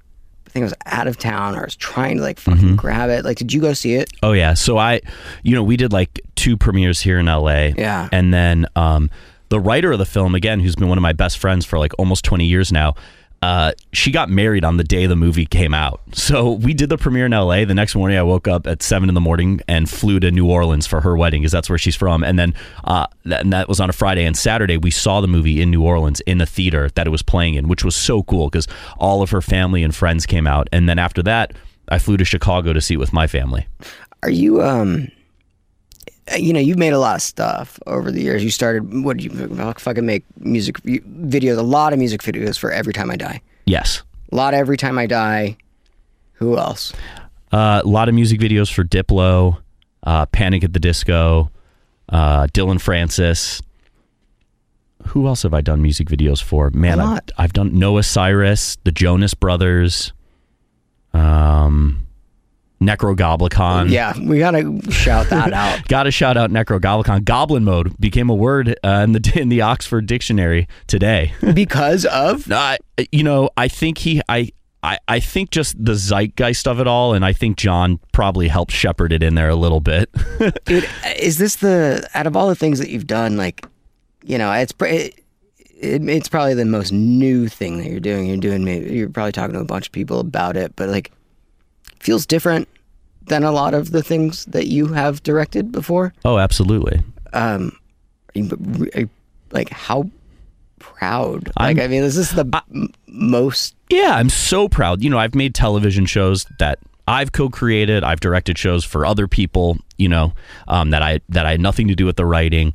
[0.47, 3.09] I think I was out of town, or I was trying to like fucking grab
[3.09, 3.25] it.
[3.25, 4.09] Like, did you go see it?
[4.23, 4.53] Oh yeah.
[4.53, 5.01] So I,
[5.43, 7.71] you know, we did like two premieres here in LA.
[7.77, 8.09] Yeah.
[8.11, 9.09] And then um,
[9.49, 11.93] the writer of the film, again, who's been one of my best friends for like
[11.97, 12.95] almost 20 years now,
[13.41, 16.01] uh, she got married on the day the movie came out.
[16.25, 17.65] So we did the premiere in LA.
[17.65, 20.49] The next morning, I woke up at seven in the morning and flew to New
[20.49, 22.23] Orleans for her wedding because that's where she's from.
[22.23, 24.25] And then uh, that, and that was on a Friday.
[24.25, 27.21] And Saturday, we saw the movie in New Orleans in a theater that it was
[27.21, 30.67] playing in, which was so cool because all of her family and friends came out.
[30.71, 31.53] And then after that,
[31.89, 33.67] I flew to Chicago to see it with my family.
[34.23, 35.11] Are you um
[36.37, 38.43] you know, you've made a lot of stuff over the years.
[38.43, 42.71] You started what did you fucking make music videos, a lot of music videos for
[42.71, 43.41] Every Time I Die.
[43.65, 44.03] Yes.
[44.31, 45.57] A lot of Every Time I Die.
[46.33, 46.93] Who else?
[47.51, 49.61] Uh, a lot of music videos for Diplo,
[50.03, 51.51] uh, Panic at the Disco,
[52.09, 53.61] uh, Dillon Francis.
[55.07, 56.71] Who else have I done music videos for?
[56.71, 57.19] Man, I've.
[57.37, 60.11] I've done Noah Cyrus, the Jonas Brothers,
[61.13, 62.04] um,
[62.85, 63.89] Necrogoblikon.
[63.89, 65.87] Yeah, we gotta shout that out.
[65.87, 67.23] Got to shout out Necrogoblikon.
[67.25, 71.33] Goblin mode became a word uh, in the in the Oxford Dictionary today.
[71.53, 72.77] because of Uh,
[73.11, 74.51] you know, I think he, I,
[74.83, 78.71] I, I think just the zeitgeist of it all, and I think Jon probably helped
[78.71, 80.09] shepherd it in there a little bit.
[80.65, 80.87] Dude,
[81.19, 83.35] is this the out of all the things that you've done?
[83.37, 83.65] Like,
[84.23, 85.15] you know, it's it,
[85.77, 88.27] it, it's probably the most new thing that you're doing.
[88.27, 91.11] You're doing maybe you're probably talking to a bunch of people about it, but like,
[91.99, 92.67] feels different
[93.27, 96.13] than a lot of the things that you have directed before.
[96.25, 97.01] oh, absolutely.
[97.33, 97.71] Um,
[98.35, 99.09] are you- are you-
[99.51, 100.09] like how
[100.79, 101.51] proud?
[101.57, 103.75] I'm- like, I mean, this is the m- most.
[103.89, 105.03] Yeah, I'm so proud.
[105.03, 108.03] You know, I've made television shows that I've co-created.
[108.03, 109.77] I've directed shows for other people.
[109.97, 110.33] You know,
[110.67, 112.73] um, that I that I had nothing to do with the writing.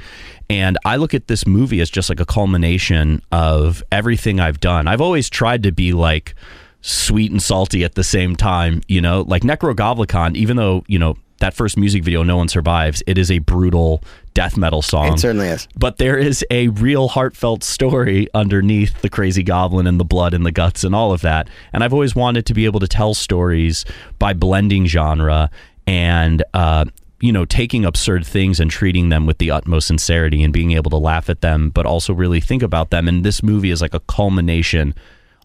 [0.49, 4.89] And I look at this movie as just like a culmination of everything I've done.
[4.89, 6.35] I've always tried to be like
[6.83, 8.83] sweet and salty at the same time.
[8.89, 10.37] You know, like Necrogoblikon.
[10.37, 14.03] Even though you know that first music video, "No One Survives," it is a brutal
[14.35, 15.15] death metal song.
[15.15, 15.67] It certainly is.
[15.77, 20.47] But there is a real heartfelt story underneath the crazy goblin and the blood and
[20.47, 21.49] the guts and all of that.
[21.73, 23.85] And I've always wanted to be able to tell stories
[24.19, 25.51] by blending genre
[25.87, 26.85] and, uh,
[27.21, 30.91] you know, taking absurd things and treating them with the utmost sincerity and being able
[30.91, 33.09] to laugh at them, but also really think about them.
[33.09, 34.95] And this movie is like a culmination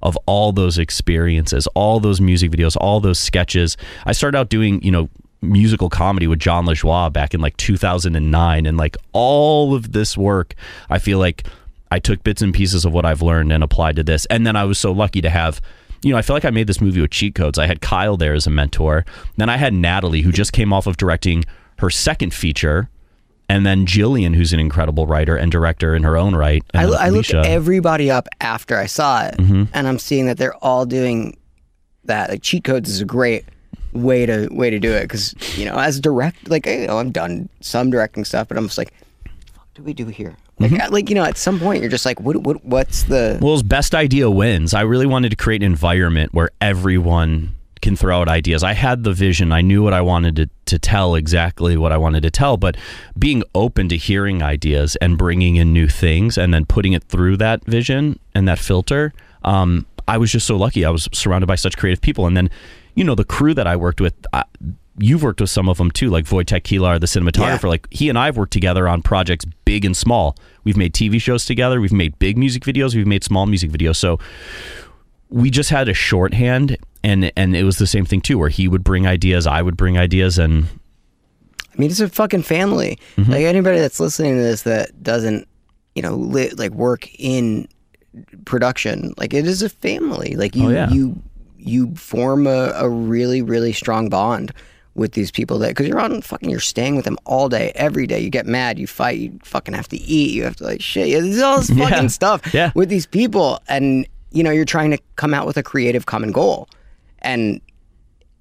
[0.06, 3.76] of all those experiences, all those music videos, all those sketches.
[4.06, 5.10] I started out doing, you know,
[5.42, 10.56] musical comedy with Jon Lajoie back in like 2009 and like all of this work
[10.90, 11.46] I feel like
[11.92, 14.26] I took bits and pieces of what I've learned and applied to this.
[14.28, 15.60] And then I was so lucky to have
[16.04, 17.58] you know I feel like I made this movie with cheat codes.
[17.58, 19.06] I had Kyle there as a mentor.
[19.38, 21.44] Then I had Natalie who just came off of directing
[21.80, 22.90] her second feature
[23.50, 27.10] and then Jillian who's an incredible writer and director in her own right I, I
[27.10, 29.64] looked everybody up after I saw it, Mm-hmm.
[29.74, 31.38] and I'm seeing that they're all doing
[32.06, 32.30] that.
[32.30, 33.46] Like cheat codes is a great
[33.94, 37.14] way to way to do it because you know as direct like you know I've
[37.14, 40.36] done some directing stuff, but I'm just like, what do we do here?
[40.60, 40.94] Like, Mm-hmm.
[40.94, 43.96] Like you know at some point you're just like, what what what's the Well, best
[43.96, 44.74] idea wins.
[44.74, 48.64] I really wanted to create an environment where everyone can throw out ideas.
[48.64, 49.52] I had the vision.
[49.52, 52.78] I knew what I wanted to, to tell, exactly what I wanted to tell, but
[53.18, 57.38] being open to hearing ideas and bringing in new things and then putting it through
[57.38, 59.14] that vision and that filter.
[59.44, 60.86] Um, I was just so lucky.
[60.86, 62.28] I was surrounded by such creative people.
[62.28, 62.50] And then,
[62.96, 64.44] you know, the crew that I worked with, I,
[64.98, 67.64] you've worked with some of them too, like Wojtek Kilar, the cinematographer.
[67.64, 67.70] Yeah.
[67.70, 70.36] Like he and I have worked together on projects big and small.
[70.64, 71.82] We've made TV shows together.
[71.82, 72.96] We've made big music videos.
[72.96, 73.98] We've made small music videos.
[73.98, 74.20] So
[75.30, 78.68] we just had a shorthand, and and it was the same thing too, where he
[78.68, 80.66] would bring ideas, I would bring ideas, and
[81.74, 82.98] I mean, it's a fucking family.
[83.18, 83.32] Mm-hmm.
[83.32, 85.48] Like anybody that's listening to this that doesn't,
[85.96, 87.68] you know, li- like work in
[88.46, 90.36] production, like it is a family.
[90.36, 90.90] Like you, Oh, yeah.
[90.90, 91.22] you,
[91.58, 94.54] you form a, a really, really strong bond
[94.94, 98.08] with these people that because you're on fucking, you're staying with them all day, every
[98.08, 98.20] day.
[98.20, 101.10] You get mad, you fight, you fucking have to eat, you have to like shit.
[101.12, 101.90] There's all this Yeah.
[101.90, 102.72] fucking stuff Yeah.
[102.76, 106.32] with these people, and you know, you're trying to come out with a creative common
[106.32, 106.70] goal,
[107.26, 107.60] and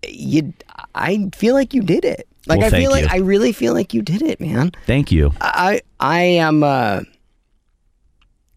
[0.07, 0.53] you
[0.95, 2.29] I feel like you did it.
[2.47, 3.09] Like Well, I feel like you.
[3.11, 4.71] I really feel like you did it, man.
[4.87, 5.33] thank you.
[5.41, 7.01] I I am uh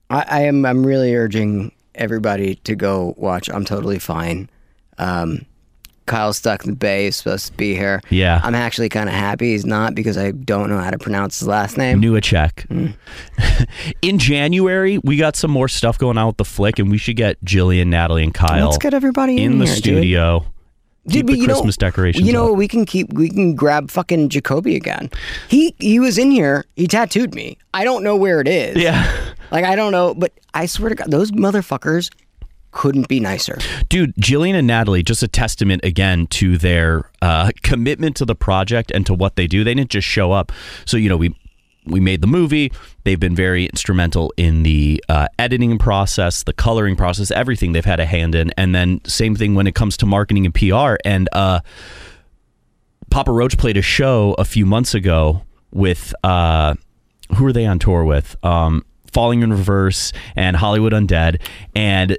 [0.10, 4.50] I, I am I'm really urging everybody to go watch I'm totally fine.
[4.98, 5.46] Um
[6.08, 8.02] Kyle's stuck in the bay is supposed to be here.
[8.10, 8.41] Yeah.
[8.43, 11.48] I'm actually kind of happy he's not because I don't know how to pronounce his
[11.48, 12.00] last name.
[12.00, 12.65] New a check.
[12.70, 12.96] Mm.
[14.02, 17.15] In January, we got some more stuff going on with the flick, and we should
[17.15, 20.39] get Jillian, Natalie, and Kyle Let's get everybody in, in the here, studio.
[20.39, 22.28] Dude, Keep but the you know- Christmas decorations.
[22.28, 22.58] You know, up.
[22.58, 25.10] we can keep we can grab fucking Jacoby again.
[25.48, 26.65] He he was in here.
[26.76, 27.58] He tattooed me.
[27.74, 28.76] I don't know where it is.
[28.78, 29.10] yeah.
[29.52, 32.10] Like I don't know, but I swear to God, those motherfuckers
[32.78, 33.58] couldn't be nicer.
[33.90, 38.92] Dude, Jillian and Natalie, just a testament again to their uh, commitment to the project
[38.92, 39.63] and to what they do.
[39.63, 40.52] They didn't just show up.
[40.86, 41.36] So, you know, we
[41.88, 42.72] we made the movie.
[43.04, 48.00] They've been very instrumental in the uh, editing process, the coloring process, everything they've had
[48.00, 48.52] a hand in.
[48.58, 50.98] And then same thing when it comes to marketing and PR.
[51.04, 51.62] And uh,
[53.10, 56.76] Papa Roach played a show a few months ago with uh,
[57.38, 58.36] who are they on tour with?
[58.46, 61.42] Um, Falling in Reverse and Hollywood Undead.
[61.74, 62.18] And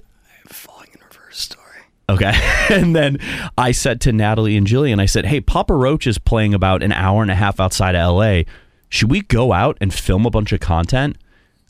[1.30, 1.64] Story.
[2.08, 2.32] Okay.
[2.70, 3.18] and then
[3.56, 6.92] I said to Natalie and Jillian, I said, Hey, Papa Roach is playing about an
[6.92, 8.42] hour and a half outside of LA.
[8.88, 11.16] Should we go out and film a bunch of content?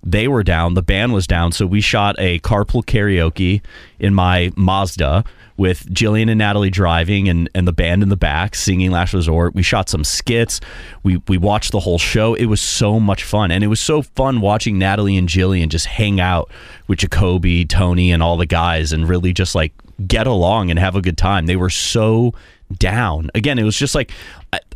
[0.02, 3.62] They were down, the band was down, so we shot a carpool karaoke
[3.98, 5.24] in my Mazda
[5.58, 9.54] with Jillian and Natalie driving and, and the band in the back singing Last Resort.
[9.54, 10.60] We shot some skits.
[11.02, 12.34] We we watched the whole show.
[12.34, 13.50] It was so much fun.
[13.50, 16.50] And it was so fun watching Natalie and Jillian just hang out
[16.86, 19.72] with Jacoby, Tony, and all the guys and really just like
[20.06, 21.46] get along and have a good time.
[21.46, 22.34] They were so
[22.78, 23.30] down.
[23.34, 24.12] Again, it was just like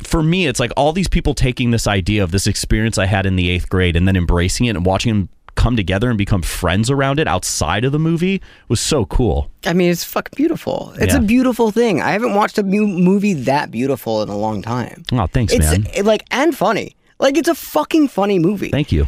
[0.01, 3.25] for me, it's like all these people taking this idea of this experience I had
[3.25, 6.41] in the eighth grade and then embracing it and watching them come together and become
[6.41, 9.51] friends around it outside of the movie was so cool.
[9.65, 10.93] I mean, it's fucking beautiful.
[10.97, 11.19] It's Yeah.
[11.19, 12.01] a beautiful thing.
[12.01, 15.03] I haven't watched a mu- movie that beautiful in a long time.
[15.11, 15.87] Oh, thanks, It's man.
[15.93, 16.95] it, like and funny.
[17.19, 18.69] Like it's a fucking funny movie.
[18.69, 19.05] Thank you.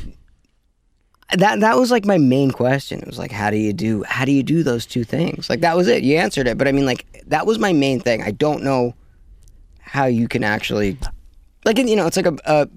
[1.35, 2.99] that that was like my main question.
[2.99, 5.49] It was like, how do you do how do you do those two things?
[5.49, 6.03] Like that was it.
[6.03, 8.21] You answered it, but I mean, like that was my main thing.
[8.21, 8.93] I don't know
[9.85, 10.97] how you can actually,
[11.63, 12.37] like you know, it's like a.
[12.45, 12.67] a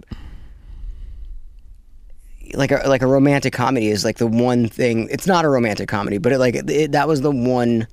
[2.55, 5.07] like a like a romantic comedy is like the one thing.
[5.11, 7.87] It's not a romantic comedy, but it like it, that was the one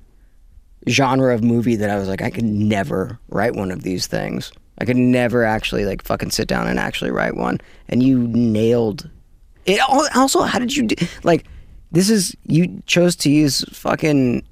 [0.88, 4.50] genre of movie that I was like, I could never write one of these things.
[4.78, 7.60] I could never actually like fucking sit down and actually write one.
[7.88, 9.10] And you nailed
[9.66, 9.80] it.
[10.14, 11.06] Also, how did you do?
[11.22, 11.44] Like,
[11.92, 14.42] this is you chose to use fucking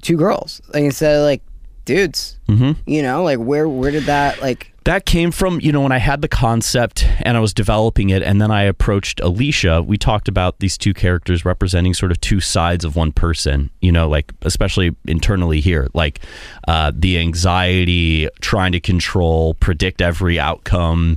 [0.00, 1.42] two girls like instead of like
[1.84, 2.38] dudes.
[2.48, 2.72] Mm-hmm.
[2.86, 4.68] You know, like where where did that like?
[4.84, 8.20] That came from, you know, when I had the concept and I was developing it,
[8.20, 9.86] and then I approached Alisha.
[9.86, 13.92] We talked about these two characters representing sort of two sides of one person, you
[13.92, 16.18] know, like especially internally here, like
[16.66, 21.16] uh, the anxiety, trying to control, predict every outcome,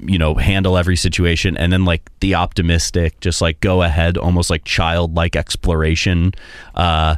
[0.00, 4.50] you know, handle every situation, and then like the optimistic, just like go ahead, almost
[4.50, 6.32] like childlike exploration
[6.74, 7.14] uh,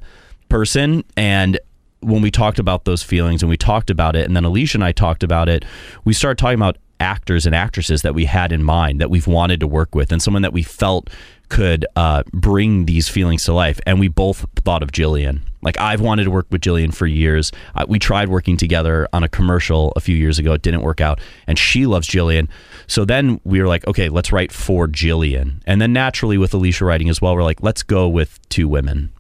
[0.51, 1.05] person.
[1.17, 1.59] And
[2.01, 4.85] when we talked about those feelings and we talked about it, and then Alisha and
[4.85, 5.65] I talked about it,
[6.05, 9.61] we started talking about actors and actresses that we had in mind that we've wanted
[9.61, 11.11] to work with, and someone that we felt
[11.49, 13.79] could uh, bring these feelings to life.
[13.87, 15.43] And we both thought of Jillian.
[15.63, 17.53] Like I've wanted to work with Jillian for years.
[17.75, 20.55] Uh, we tried working together on a commercial a few years ago.
[20.55, 22.49] It didn't work out, and she loves Jillian.
[22.87, 25.61] So then we were like, okay, let's write for Jillian.
[25.67, 29.13] And then naturally with Alisha writing as well, we're like, let's go with two women.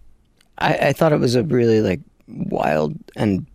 [0.59, 3.47] I, I thought it was a really like wild and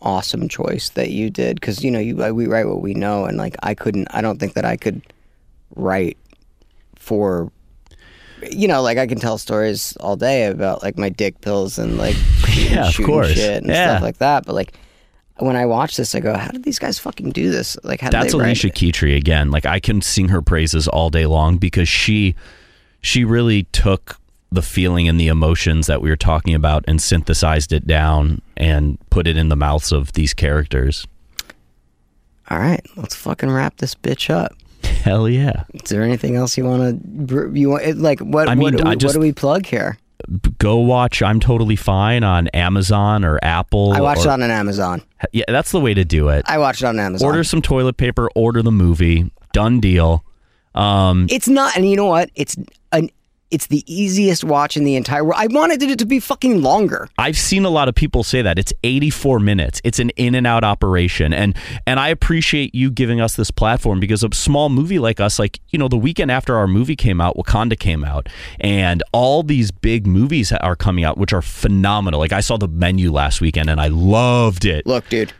[0.00, 3.24] awesome choice that you did because you know you uh, we write what we know
[3.24, 5.00] and like I couldn't I don't think that I could
[5.76, 6.18] write
[6.96, 7.50] for
[8.50, 11.96] you know like I can tell stories all day about like my dick pills and
[11.96, 12.16] like
[12.54, 13.32] Yeah, of shooting course.
[13.32, 13.92] shit and Yeah.
[13.92, 14.76] stuff like that but like
[15.38, 18.10] when I watch this I go how did these guys fucking do this like how
[18.10, 19.16] did That's Alisha it?
[19.16, 19.50] Again.
[19.50, 22.34] Like I can sing her praises all day long because she
[23.00, 24.20] she really took
[24.54, 28.98] the feeling and the emotions that we were talking about and synthesized it down and
[29.10, 31.06] put it in the mouths of these characters.
[32.50, 34.52] all right let's fucking wrap this bitch up
[34.84, 35.64] Hell yeah.
[35.72, 38.84] is there anything else you want to you want like what I what, mean, do
[38.84, 39.98] I we, just- what do we plug here
[40.58, 43.92] Go watch I'm Totally Fine on Amazon or Apple.
[43.92, 46.44] I watched or- it on an Amazon Yeah, that's the way to do it.
[46.48, 47.26] I watched it on Amazon.
[47.26, 49.30] Order some toilet paper, order the movie.
[49.52, 50.24] Done deal.
[50.74, 52.30] Um It's not, and you know what?
[52.36, 52.56] It's
[52.92, 53.10] an
[53.54, 55.36] it's the easiest watch in the entire world.
[55.38, 57.08] I wanted it to be fucking longer.
[57.18, 59.80] I've seen a lot of people say that it's 84 minutes.
[59.84, 64.00] It's an in and out operation, and and I appreciate you giving us this platform
[64.00, 67.20] because a small movie like us, like you know, the weekend after our movie came
[67.20, 68.28] out, Wakanda came out,
[68.60, 72.18] and all these big movies are coming out, which are phenomenal.
[72.20, 74.86] Like I saw the menu last weekend, and I loved it.
[74.86, 75.32] Look, dude,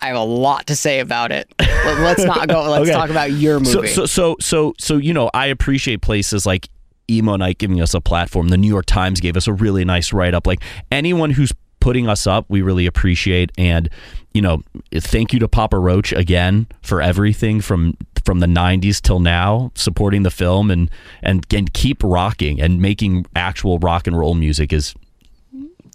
[0.00, 1.46] I have a lot to say about it.
[1.60, 2.62] Let- Let's not go.
[2.70, 2.92] Let's Okay.
[2.92, 3.88] talk about your So movie.
[3.88, 6.68] so so so so you know, I appreciate places like
[7.16, 8.48] Emo Nite giving us a platform.
[8.48, 10.46] The New York Times gave us a really nice write up.
[10.46, 13.50] Like anyone who's putting us up, we really appreciate.
[13.58, 13.88] And
[14.34, 14.62] you know,
[14.94, 20.22] thank you to Papa Roach again for everything from from the '90s till now, supporting
[20.22, 20.90] the film and
[21.22, 24.94] and and keep rocking and making actual rock and roll music is.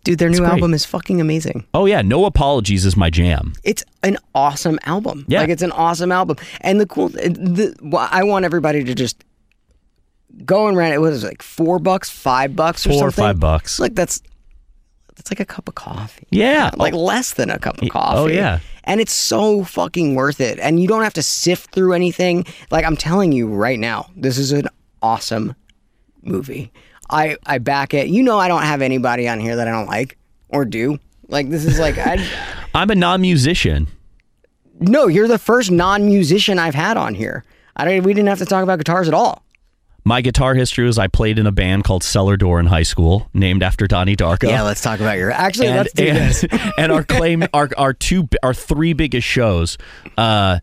[0.03, 0.51] dude, their new great.
[0.51, 1.65] album is fucking amazing.
[1.73, 3.53] Oh yeah, no apologies is my jam.
[3.63, 5.25] It's an awesome album.
[5.27, 5.39] Yeah.
[5.39, 6.37] Like it's an awesome album.
[6.61, 7.75] And the cool, the,
[8.11, 9.23] I want everybody to just
[10.45, 11.01] go around it.
[11.01, 13.23] was like four bucks, five bucks or Four or something?
[13.23, 13.79] five bucks.
[13.79, 14.21] Like that's
[15.17, 16.27] It's like a cup of coffee.
[16.29, 16.71] Yeah.
[16.75, 18.17] Like less than a cup of oh, coffee.
[18.19, 18.59] oh, yeah.
[18.83, 20.59] And it's so fucking worth it.
[20.59, 22.45] And you don't have to sift through anything.
[22.71, 24.67] Like I'm telling you right now, this is an
[25.01, 25.55] awesome
[26.21, 26.71] movie.
[27.09, 28.07] I I back it.
[28.07, 30.17] You know I don't have anybody on here that I don't like
[30.49, 30.99] or do.
[31.29, 32.25] Like this is like I
[32.73, 33.87] I'm a non-musician.
[34.79, 37.43] No, you're the first non-musician I've had on here.
[37.75, 39.43] I don't we didn't have to talk about guitars at all.
[40.07, 43.29] My guitar history was I played in a band called Cellar Door in high school,
[43.33, 44.47] named after Donnie Darko.
[44.47, 46.45] Yeah, let's talk about your Actually, and let's do and, this.
[46.77, 49.77] and our claim, our our two, our three biggest shows.
[50.17, 50.59] Uh,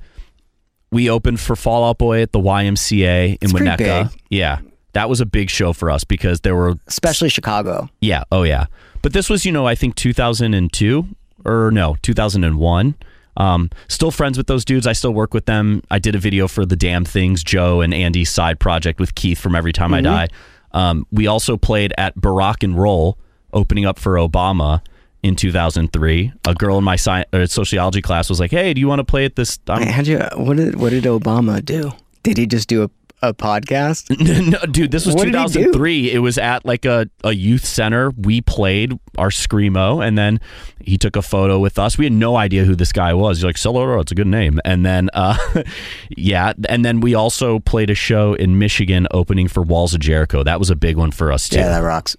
[0.90, 4.16] we opened for Fall Out Boy at the YMCA in pretty Winnetka.
[4.30, 4.60] Yeah,
[4.94, 7.90] that was a big show for us because there were Especially Chicago.
[8.00, 8.64] yeah, oh yeah.
[9.02, 11.06] But this was, you know, I think 2002
[11.44, 12.94] or no, 2001.
[13.36, 14.86] Um, still friends with those dudes.
[14.86, 15.82] I still work with them.
[15.90, 19.38] I did a video for the Damned Things, Joe and Andy's side project with Keith
[19.38, 20.28] from Every Time I Die.
[20.72, 23.18] Um, we also played at Barack and Roll,
[23.52, 24.80] opening up for Obama
[25.22, 26.32] in 2003.
[26.46, 29.04] A girl in my sci- uh, sociology class was like, "Hey, do you want to
[29.04, 30.18] play at this?" I'm- How'd you?
[30.36, 31.92] What did what did Obama do?
[32.22, 32.90] Did he just do a,
[33.22, 34.10] a podcast?
[34.50, 35.52] no, dude, this was What did he do?
[35.52, 36.12] 2003.
[36.12, 38.10] It was at like a, a youth center.
[38.10, 40.40] We played our screamo, and then
[40.80, 41.96] he took a photo with us.
[41.98, 43.38] We had no idea who this guy was.
[43.38, 44.60] He's like, Celero, it's a good name.
[44.64, 45.36] And then, uh,
[46.10, 50.42] yeah, and then we also played a show in Michigan, opening for Walls of Jericho.
[50.42, 51.58] That was a big one for us too.
[51.58, 52.16] Yeah, that rocks.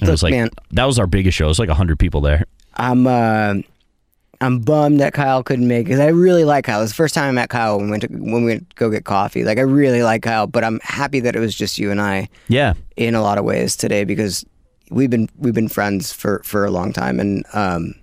[0.00, 0.50] And it was like man.
[0.72, 1.44] that was our biggest show.
[1.44, 2.46] It was like hundred people there.
[2.74, 3.56] I'm uh,
[4.42, 6.78] I'm bummed that Kyle couldn't make because I really like Kyle.
[6.78, 8.70] It was the first time I met Kyle when we went to when we went
[8.70, 9.44] to go get coffee.
[9.44, 12.28] Like I really like Kyle, but I'm happy that it was just you and I
[12.48, 14.44] Yeah, in a lot of ways today because
[14.90, 17.94] we've been we've been friends for for a long time, and um,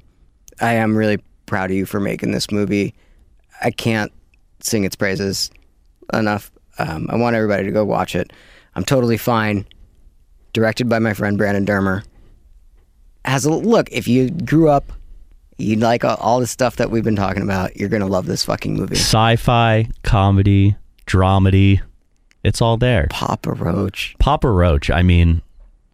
[0.61, 1.17] I am really
[1.47, 2.93] proud of you for making this movie.
[3.61, 4.11] I can't
[4.59, 5.49] sing its praises
[6.13, 6.51] enough.
[6.77, 8.31] Um, I want everybody to go watch it.
[8.75, 9.65] I'm totally fine.
[10.53, 12.03] Directed by my friend Brandon Dermer.
[13.25, 13.91] Has a look.
[13.91, 14.91] If you grew up,
[15.57, 17.75] you like all, all the stuff that we've been talking about.
[17.77, 18.95] You're gonna love this fucking movie.
[18.95, 21.81] sci-fi, comedy, dramedy.
[22.43, 23.07] It's all there.
[23.09, 24.15] Papa Roach.
[24.19, 24.89] Papa Roach.
[24.89, 25.41] I mean,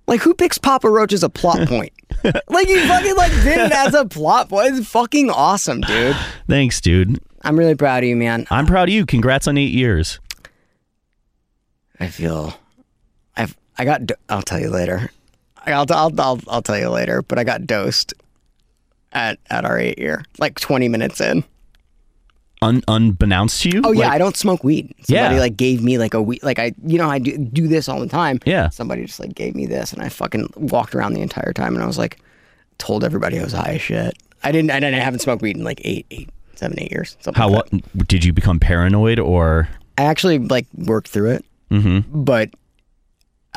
[0.07, 1.91] Like who picks Papa Roach as a plot point?
[2.49, 4.75] like you fucking like did it as a plot point.
[4.77, 6.15] It's fucking awesome, dude.
[6.47, 7.19] thanks, dude.
[7.41, 8.45] I'm really proud of you, man.
[8.51, 9.05] I'm proud of you.
[9.05, 10.19] Congrats on eight years.
[11.99, 12.53] I feel
[13.35, 15.09] I've I got do- I'll tell you later.
[15.65, 18.13] I'll, I'll I'll I'll tell you later, but I got dosed
[19.13, 20.23] at at our 8 year.
[20.39, 21.43] Like 20 minutes in.
[22.61, 23.81] Un- unbeknownst to you?
[23.83, 24.93] Oh yeah, Like- I don't smoke weed.
[25.03, 25.41] Somebody Yeah.
[25.41, 27.99] like gave me like a weed like I you know I do, do this all
[27.99, 28.39] the time.
[28.45, 28.69] Yeah.
[28.69, 31.83] Somebody just like gave me this and I fucking walked around the entire time and
[31.83, 32.19] I was like
[32.77, 34.13] told everybody I was high as shit.
[34.43, 37.17] I didn't I didn't I haven't smoked weed in like eight, eight, seven, eight years.
[37.35, 39.67] How like what did you become paranoid or?
[39.97, 42.23] I actually like worked through it, Mm-hmm.
[42.23, 42.49] but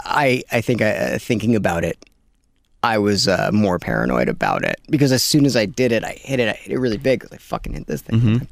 [0.05, 1.97] I I think I, uh, thinking about it,
[2.87, 6.12] I was uh, more paranoid about it because as soon as I did it, I
[6.12, 6.49] hit it.
[6.49, 8.20] I hit it really big because I fucking hit this thing.
[8.20, 8.45] Mm-hmm.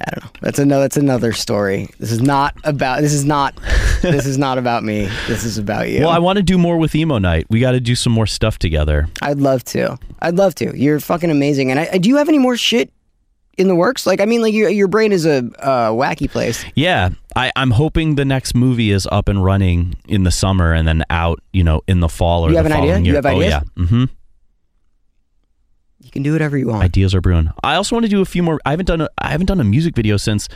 [0.00, 0.30] I don't know.
[0.42, 0.82] That's another.
[0.82, 1.88] That's another story.
[1.98, 3.00] This is not about.
[3.00, 3.58] This is not.
[4.02, 5.08] this is not about me.
[5.26, 6.00] This is about you.
[6.00, 7.46] Well, I want to do more with Emo Nite.
[7.48, 9.08] We got to do some more stuff together.
[9.22, 9.96] I'd love to.
[10.20, 10.76] I'd love to.
[10.76, 11.70] You're fucking amazing.
[11.70, 12.92] And I, I do you have any more shit
[13.56, 14.06] in the works?
[14.06, 16.62] Like I mean, like your your brain is a uh, wacky place.
[16.74, 20.88] Yeah, I, I'm hoping the next movie is up and running in the summer and
[20.88, 22.82] then out, you know, in the fall or You the have an idea?
[22.88, 23.22] following You year.
[23.22, 23.50] have oh ideas?
[23.50, 24.04] yeah, mm-hmm.
[26.00, 26.82] You can do whatever you want.
[26.82, 27.50] Ideas are brewing.
[27.62, 28.58] I also want to do a few more.
[28.64, 30.48] I haven't done a, I haven't done a music video since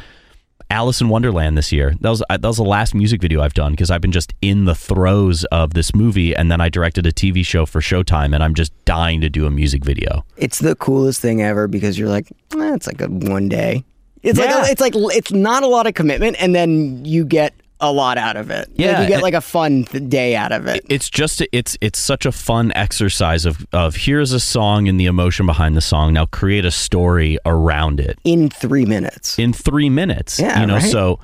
[0.71, 1.95] Alice in Wonderland this year.
[2.01, 4.65] That was that was the last music video I've done because I've been just in
[4.67, 8.43] the throes of this movie, and then I directed a TV show for Showtime, and
[8.45, 10.25] I'm just dying to do a music video.
[10.37, 13.85] It's the coolest thing ever because you're like, eh, it's like a one day.
[14.23, 14.45] It's Yeah.
[14.57, 17.91] like a, it's like it's not a lot of commitment, and then you get a
[17.91, 18.69] lot out of it.
[18.69, 20.85] Like, Yeah, you get like a fun th- day out of it.
[20.91, 25.07] It's just it's it's such a fun exercise of of here's a song and the
[25.07, 26.13] emotion behind the song.
[26.13, 28.19] Now create a story around it.
[28.25, 29.39] in three minutes.
[29.39, 30.39] in three minutes.
[30.39, 30.83] Yeah, you know, right?
[30.91, 31.21] so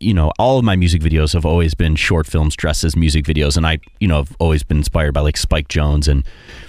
[0.00, 3.24] you know, all of my music videos have always been short films dressed as music
[3.24, 6.24] videos, and I, you know, have always been inspired by like Spike Jonze and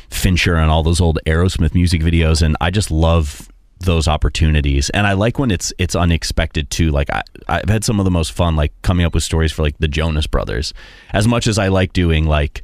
[0.10, 3.50] Fincher and all those old Aerosmith music videos, and I just love
[3.80, 8.00] those opportunities and i like when it's it's unexpected too like I, i've had some
[8.00, 10.74] of the most fun like coming up with stories for like the jonas brothers
[11.12, 12.64] as much as i like doing like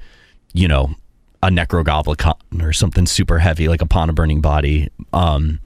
[0.54, 0.96] you know
[1.44, 5.60] a Necrogoblikon or something super heavy like upon a burning body um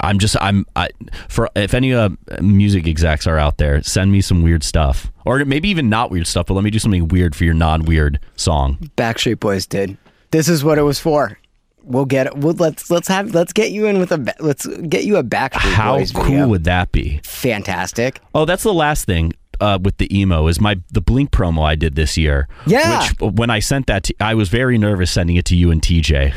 [0.00, 0.88] I'm just I'm I
[1.28, 5.44] for if any uh, music execs are out there, send me some weird stuff, or
[5.44, 8.78] maybe even not weird stuff, but let me do something weird for your non-weird song.
[8.96, 9.96] Backstreet Boys did.
[10.30, 11.38] This is what it was for.
[11.84, 12.36] We'll get it.
[12.36, 15.54] We'll, let's let's have let's get you in with a let's get you a back.
[15.54, 16.48] How Boys cool video.
[16.48, 17.20] would that be?
[17.24, 18.20] Fantastic.
[18.34, 19.32] Oh, that's the last thing.
[19.60, 22.48] uh, with the emo is my the Blink promo I did this year.
[22.66, 23.02] Yeah.
[23.20, 25.82] Which when I sent that, to, I was very nervous sending it to you and
[25.82, 26.32] TJ.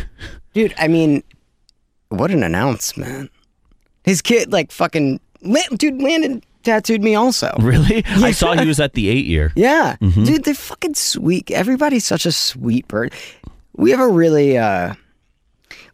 [0.53, 1.23] Dude, I mean,
[2.09, 3.31] what an announcement.
[4.03, 5.19] His kid, like, fucking.
[5.77, 7.55] Dude, Landon tattooed me also.
[7.59, 8.03] Really?
[8.05, 9.51] I saw he was at the eight year.
[9.55, 9.95] Yeah.
[10.01, 11.49] Dude, they're fucking sweet.
[11.51, 13.13] Everybody's such a sweet bird.
[13.75, 14.93] We have a really uh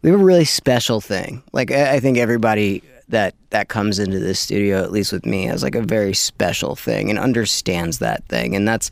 [0.02, 1.42] we have a really special thing.
[1.52, 5.44] Like I I think everybody that that comes into this studio, at least with me,
[5.44, 8.54] has like a very special thing and understands that thing.
[8.54, 8.90] And that's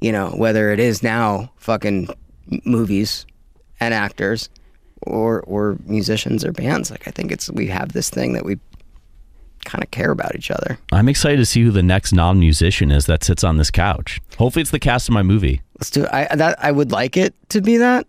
[0.00, 2.08] you know, whether it is now fucking
[2.64, 3.26] movies
[3.80, 4.48] and actors
[5.02, 6.90] or or musicians or bands.
[6.90, 8.58] Like I think it's we have this thing that we
[9.64, 10.78] kind of care about each other.
[10.92, 14.20] I'm excited to see who the next non-musician is that sits on this couch.
[14.38, 15.62] Hopefully, it's the cast of my movie.
[15.78, 16.10] Let's do it.
[16.12, 18.06] I that I would like it to be that,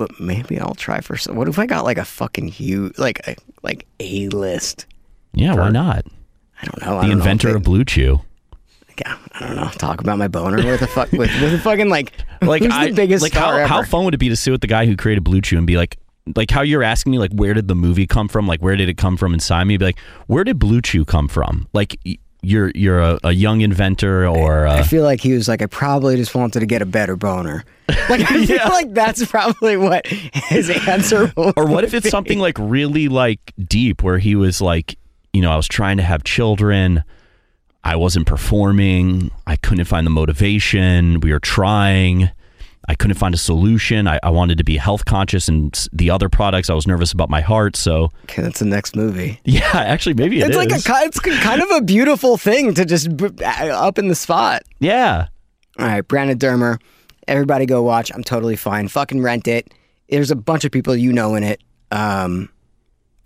[0.00, 1.36] but maybe I'll try for some.
[1.36, 4.86] What if I got like a fucking huge, like a like a list?
[5.34, 6.06] Yeah, why not?
[6.62, 6.96] I don't know.
[6.98, 8.22] I The don't inventor know of BlueChew.
[8.98, 9.68] yeah, I don't know.
[9.78, 12.88] Talk about my boner with a fuck with with a fucking like Like, who's I,
[12.88, 13.66] the biggest like star how, ever?
[13.68, 15.76] how fun would it be to sit with the guy who created BlueChew and be
[15.76, 15.98] like,
[16.36, 18.46] like how you're asking me, like, where did the movie come from?
[18.46, 19.76] Like, where did it come from inside me?
[19.76, 21.68] Be like, where did BlueChew come from?
[21.74, 21.98] Like,
[22.42, 25.66] you're you're a, a young inventor, or I uh, feel like he was like, I
[25.66, 27.64] probably just wanted to get a better boner.
[28.08, 31.32] Like I feel like that's probably what his answer.
[31.36, 31.54] Was.
[31.56, 34.96] or what if it's something like really like deep, where he was like,
[35.32, 37.02] you know, I was trying to have children.
[37.82, 39.32] I wasn't performing.
[39.46, 41.18] I couldn't find the motivation.
[41.18, 42.30] We were trying.
[42.88, 44.08] I couldn't find a solution.
[44.08, 46.68] I, I wanted to be health conscious and the other products.
[46.70, 47.76] I was nervous about my heart.
[47.76, 49.40] So Okay, that's the next movie.
[49.44, 50.56] yeah, actually, maybe it it's is.
[50.56, 53.08] like a it's kind of a beautiful thing to just
[53.42, 54.62] up in the spot.
[54.80, 55.26] yeah.
[55.78, 56.78] All right, Brandon Dermer.
[57.28, 58.10] Everybody go watch.
[58.14, 58.88] I'm totally fine.
[58.88, 59.72] Fucking rent it.
[60.08, 61.62] There's a bunch of people you know in it.
[61.92, 62.50] Um,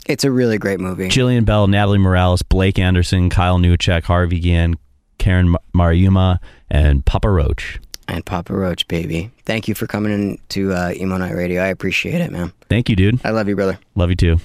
[0.06, 1.08] it's a really great movie.
[1.08, 4.74] Jillian Bell, Natalie Morales, Blake Anderson, Kyle Newacheck, Harvey Gann,
[5.18, 6.38] Karen Ma- Maruyama,
[6.70, 7.80] and Papa Roach.
[8.06, 9.30] And Papa Roach, baby.
[9.44, 11.62] Thank you for coming in to uh, Emo Nite Radio.
[11.62, 12.52] I appreciate it, man.
[12.68, 13.20] Thank you, dude.
[13.24, 13.78] I love you, brother.
[13.94, 14.40] Love you too.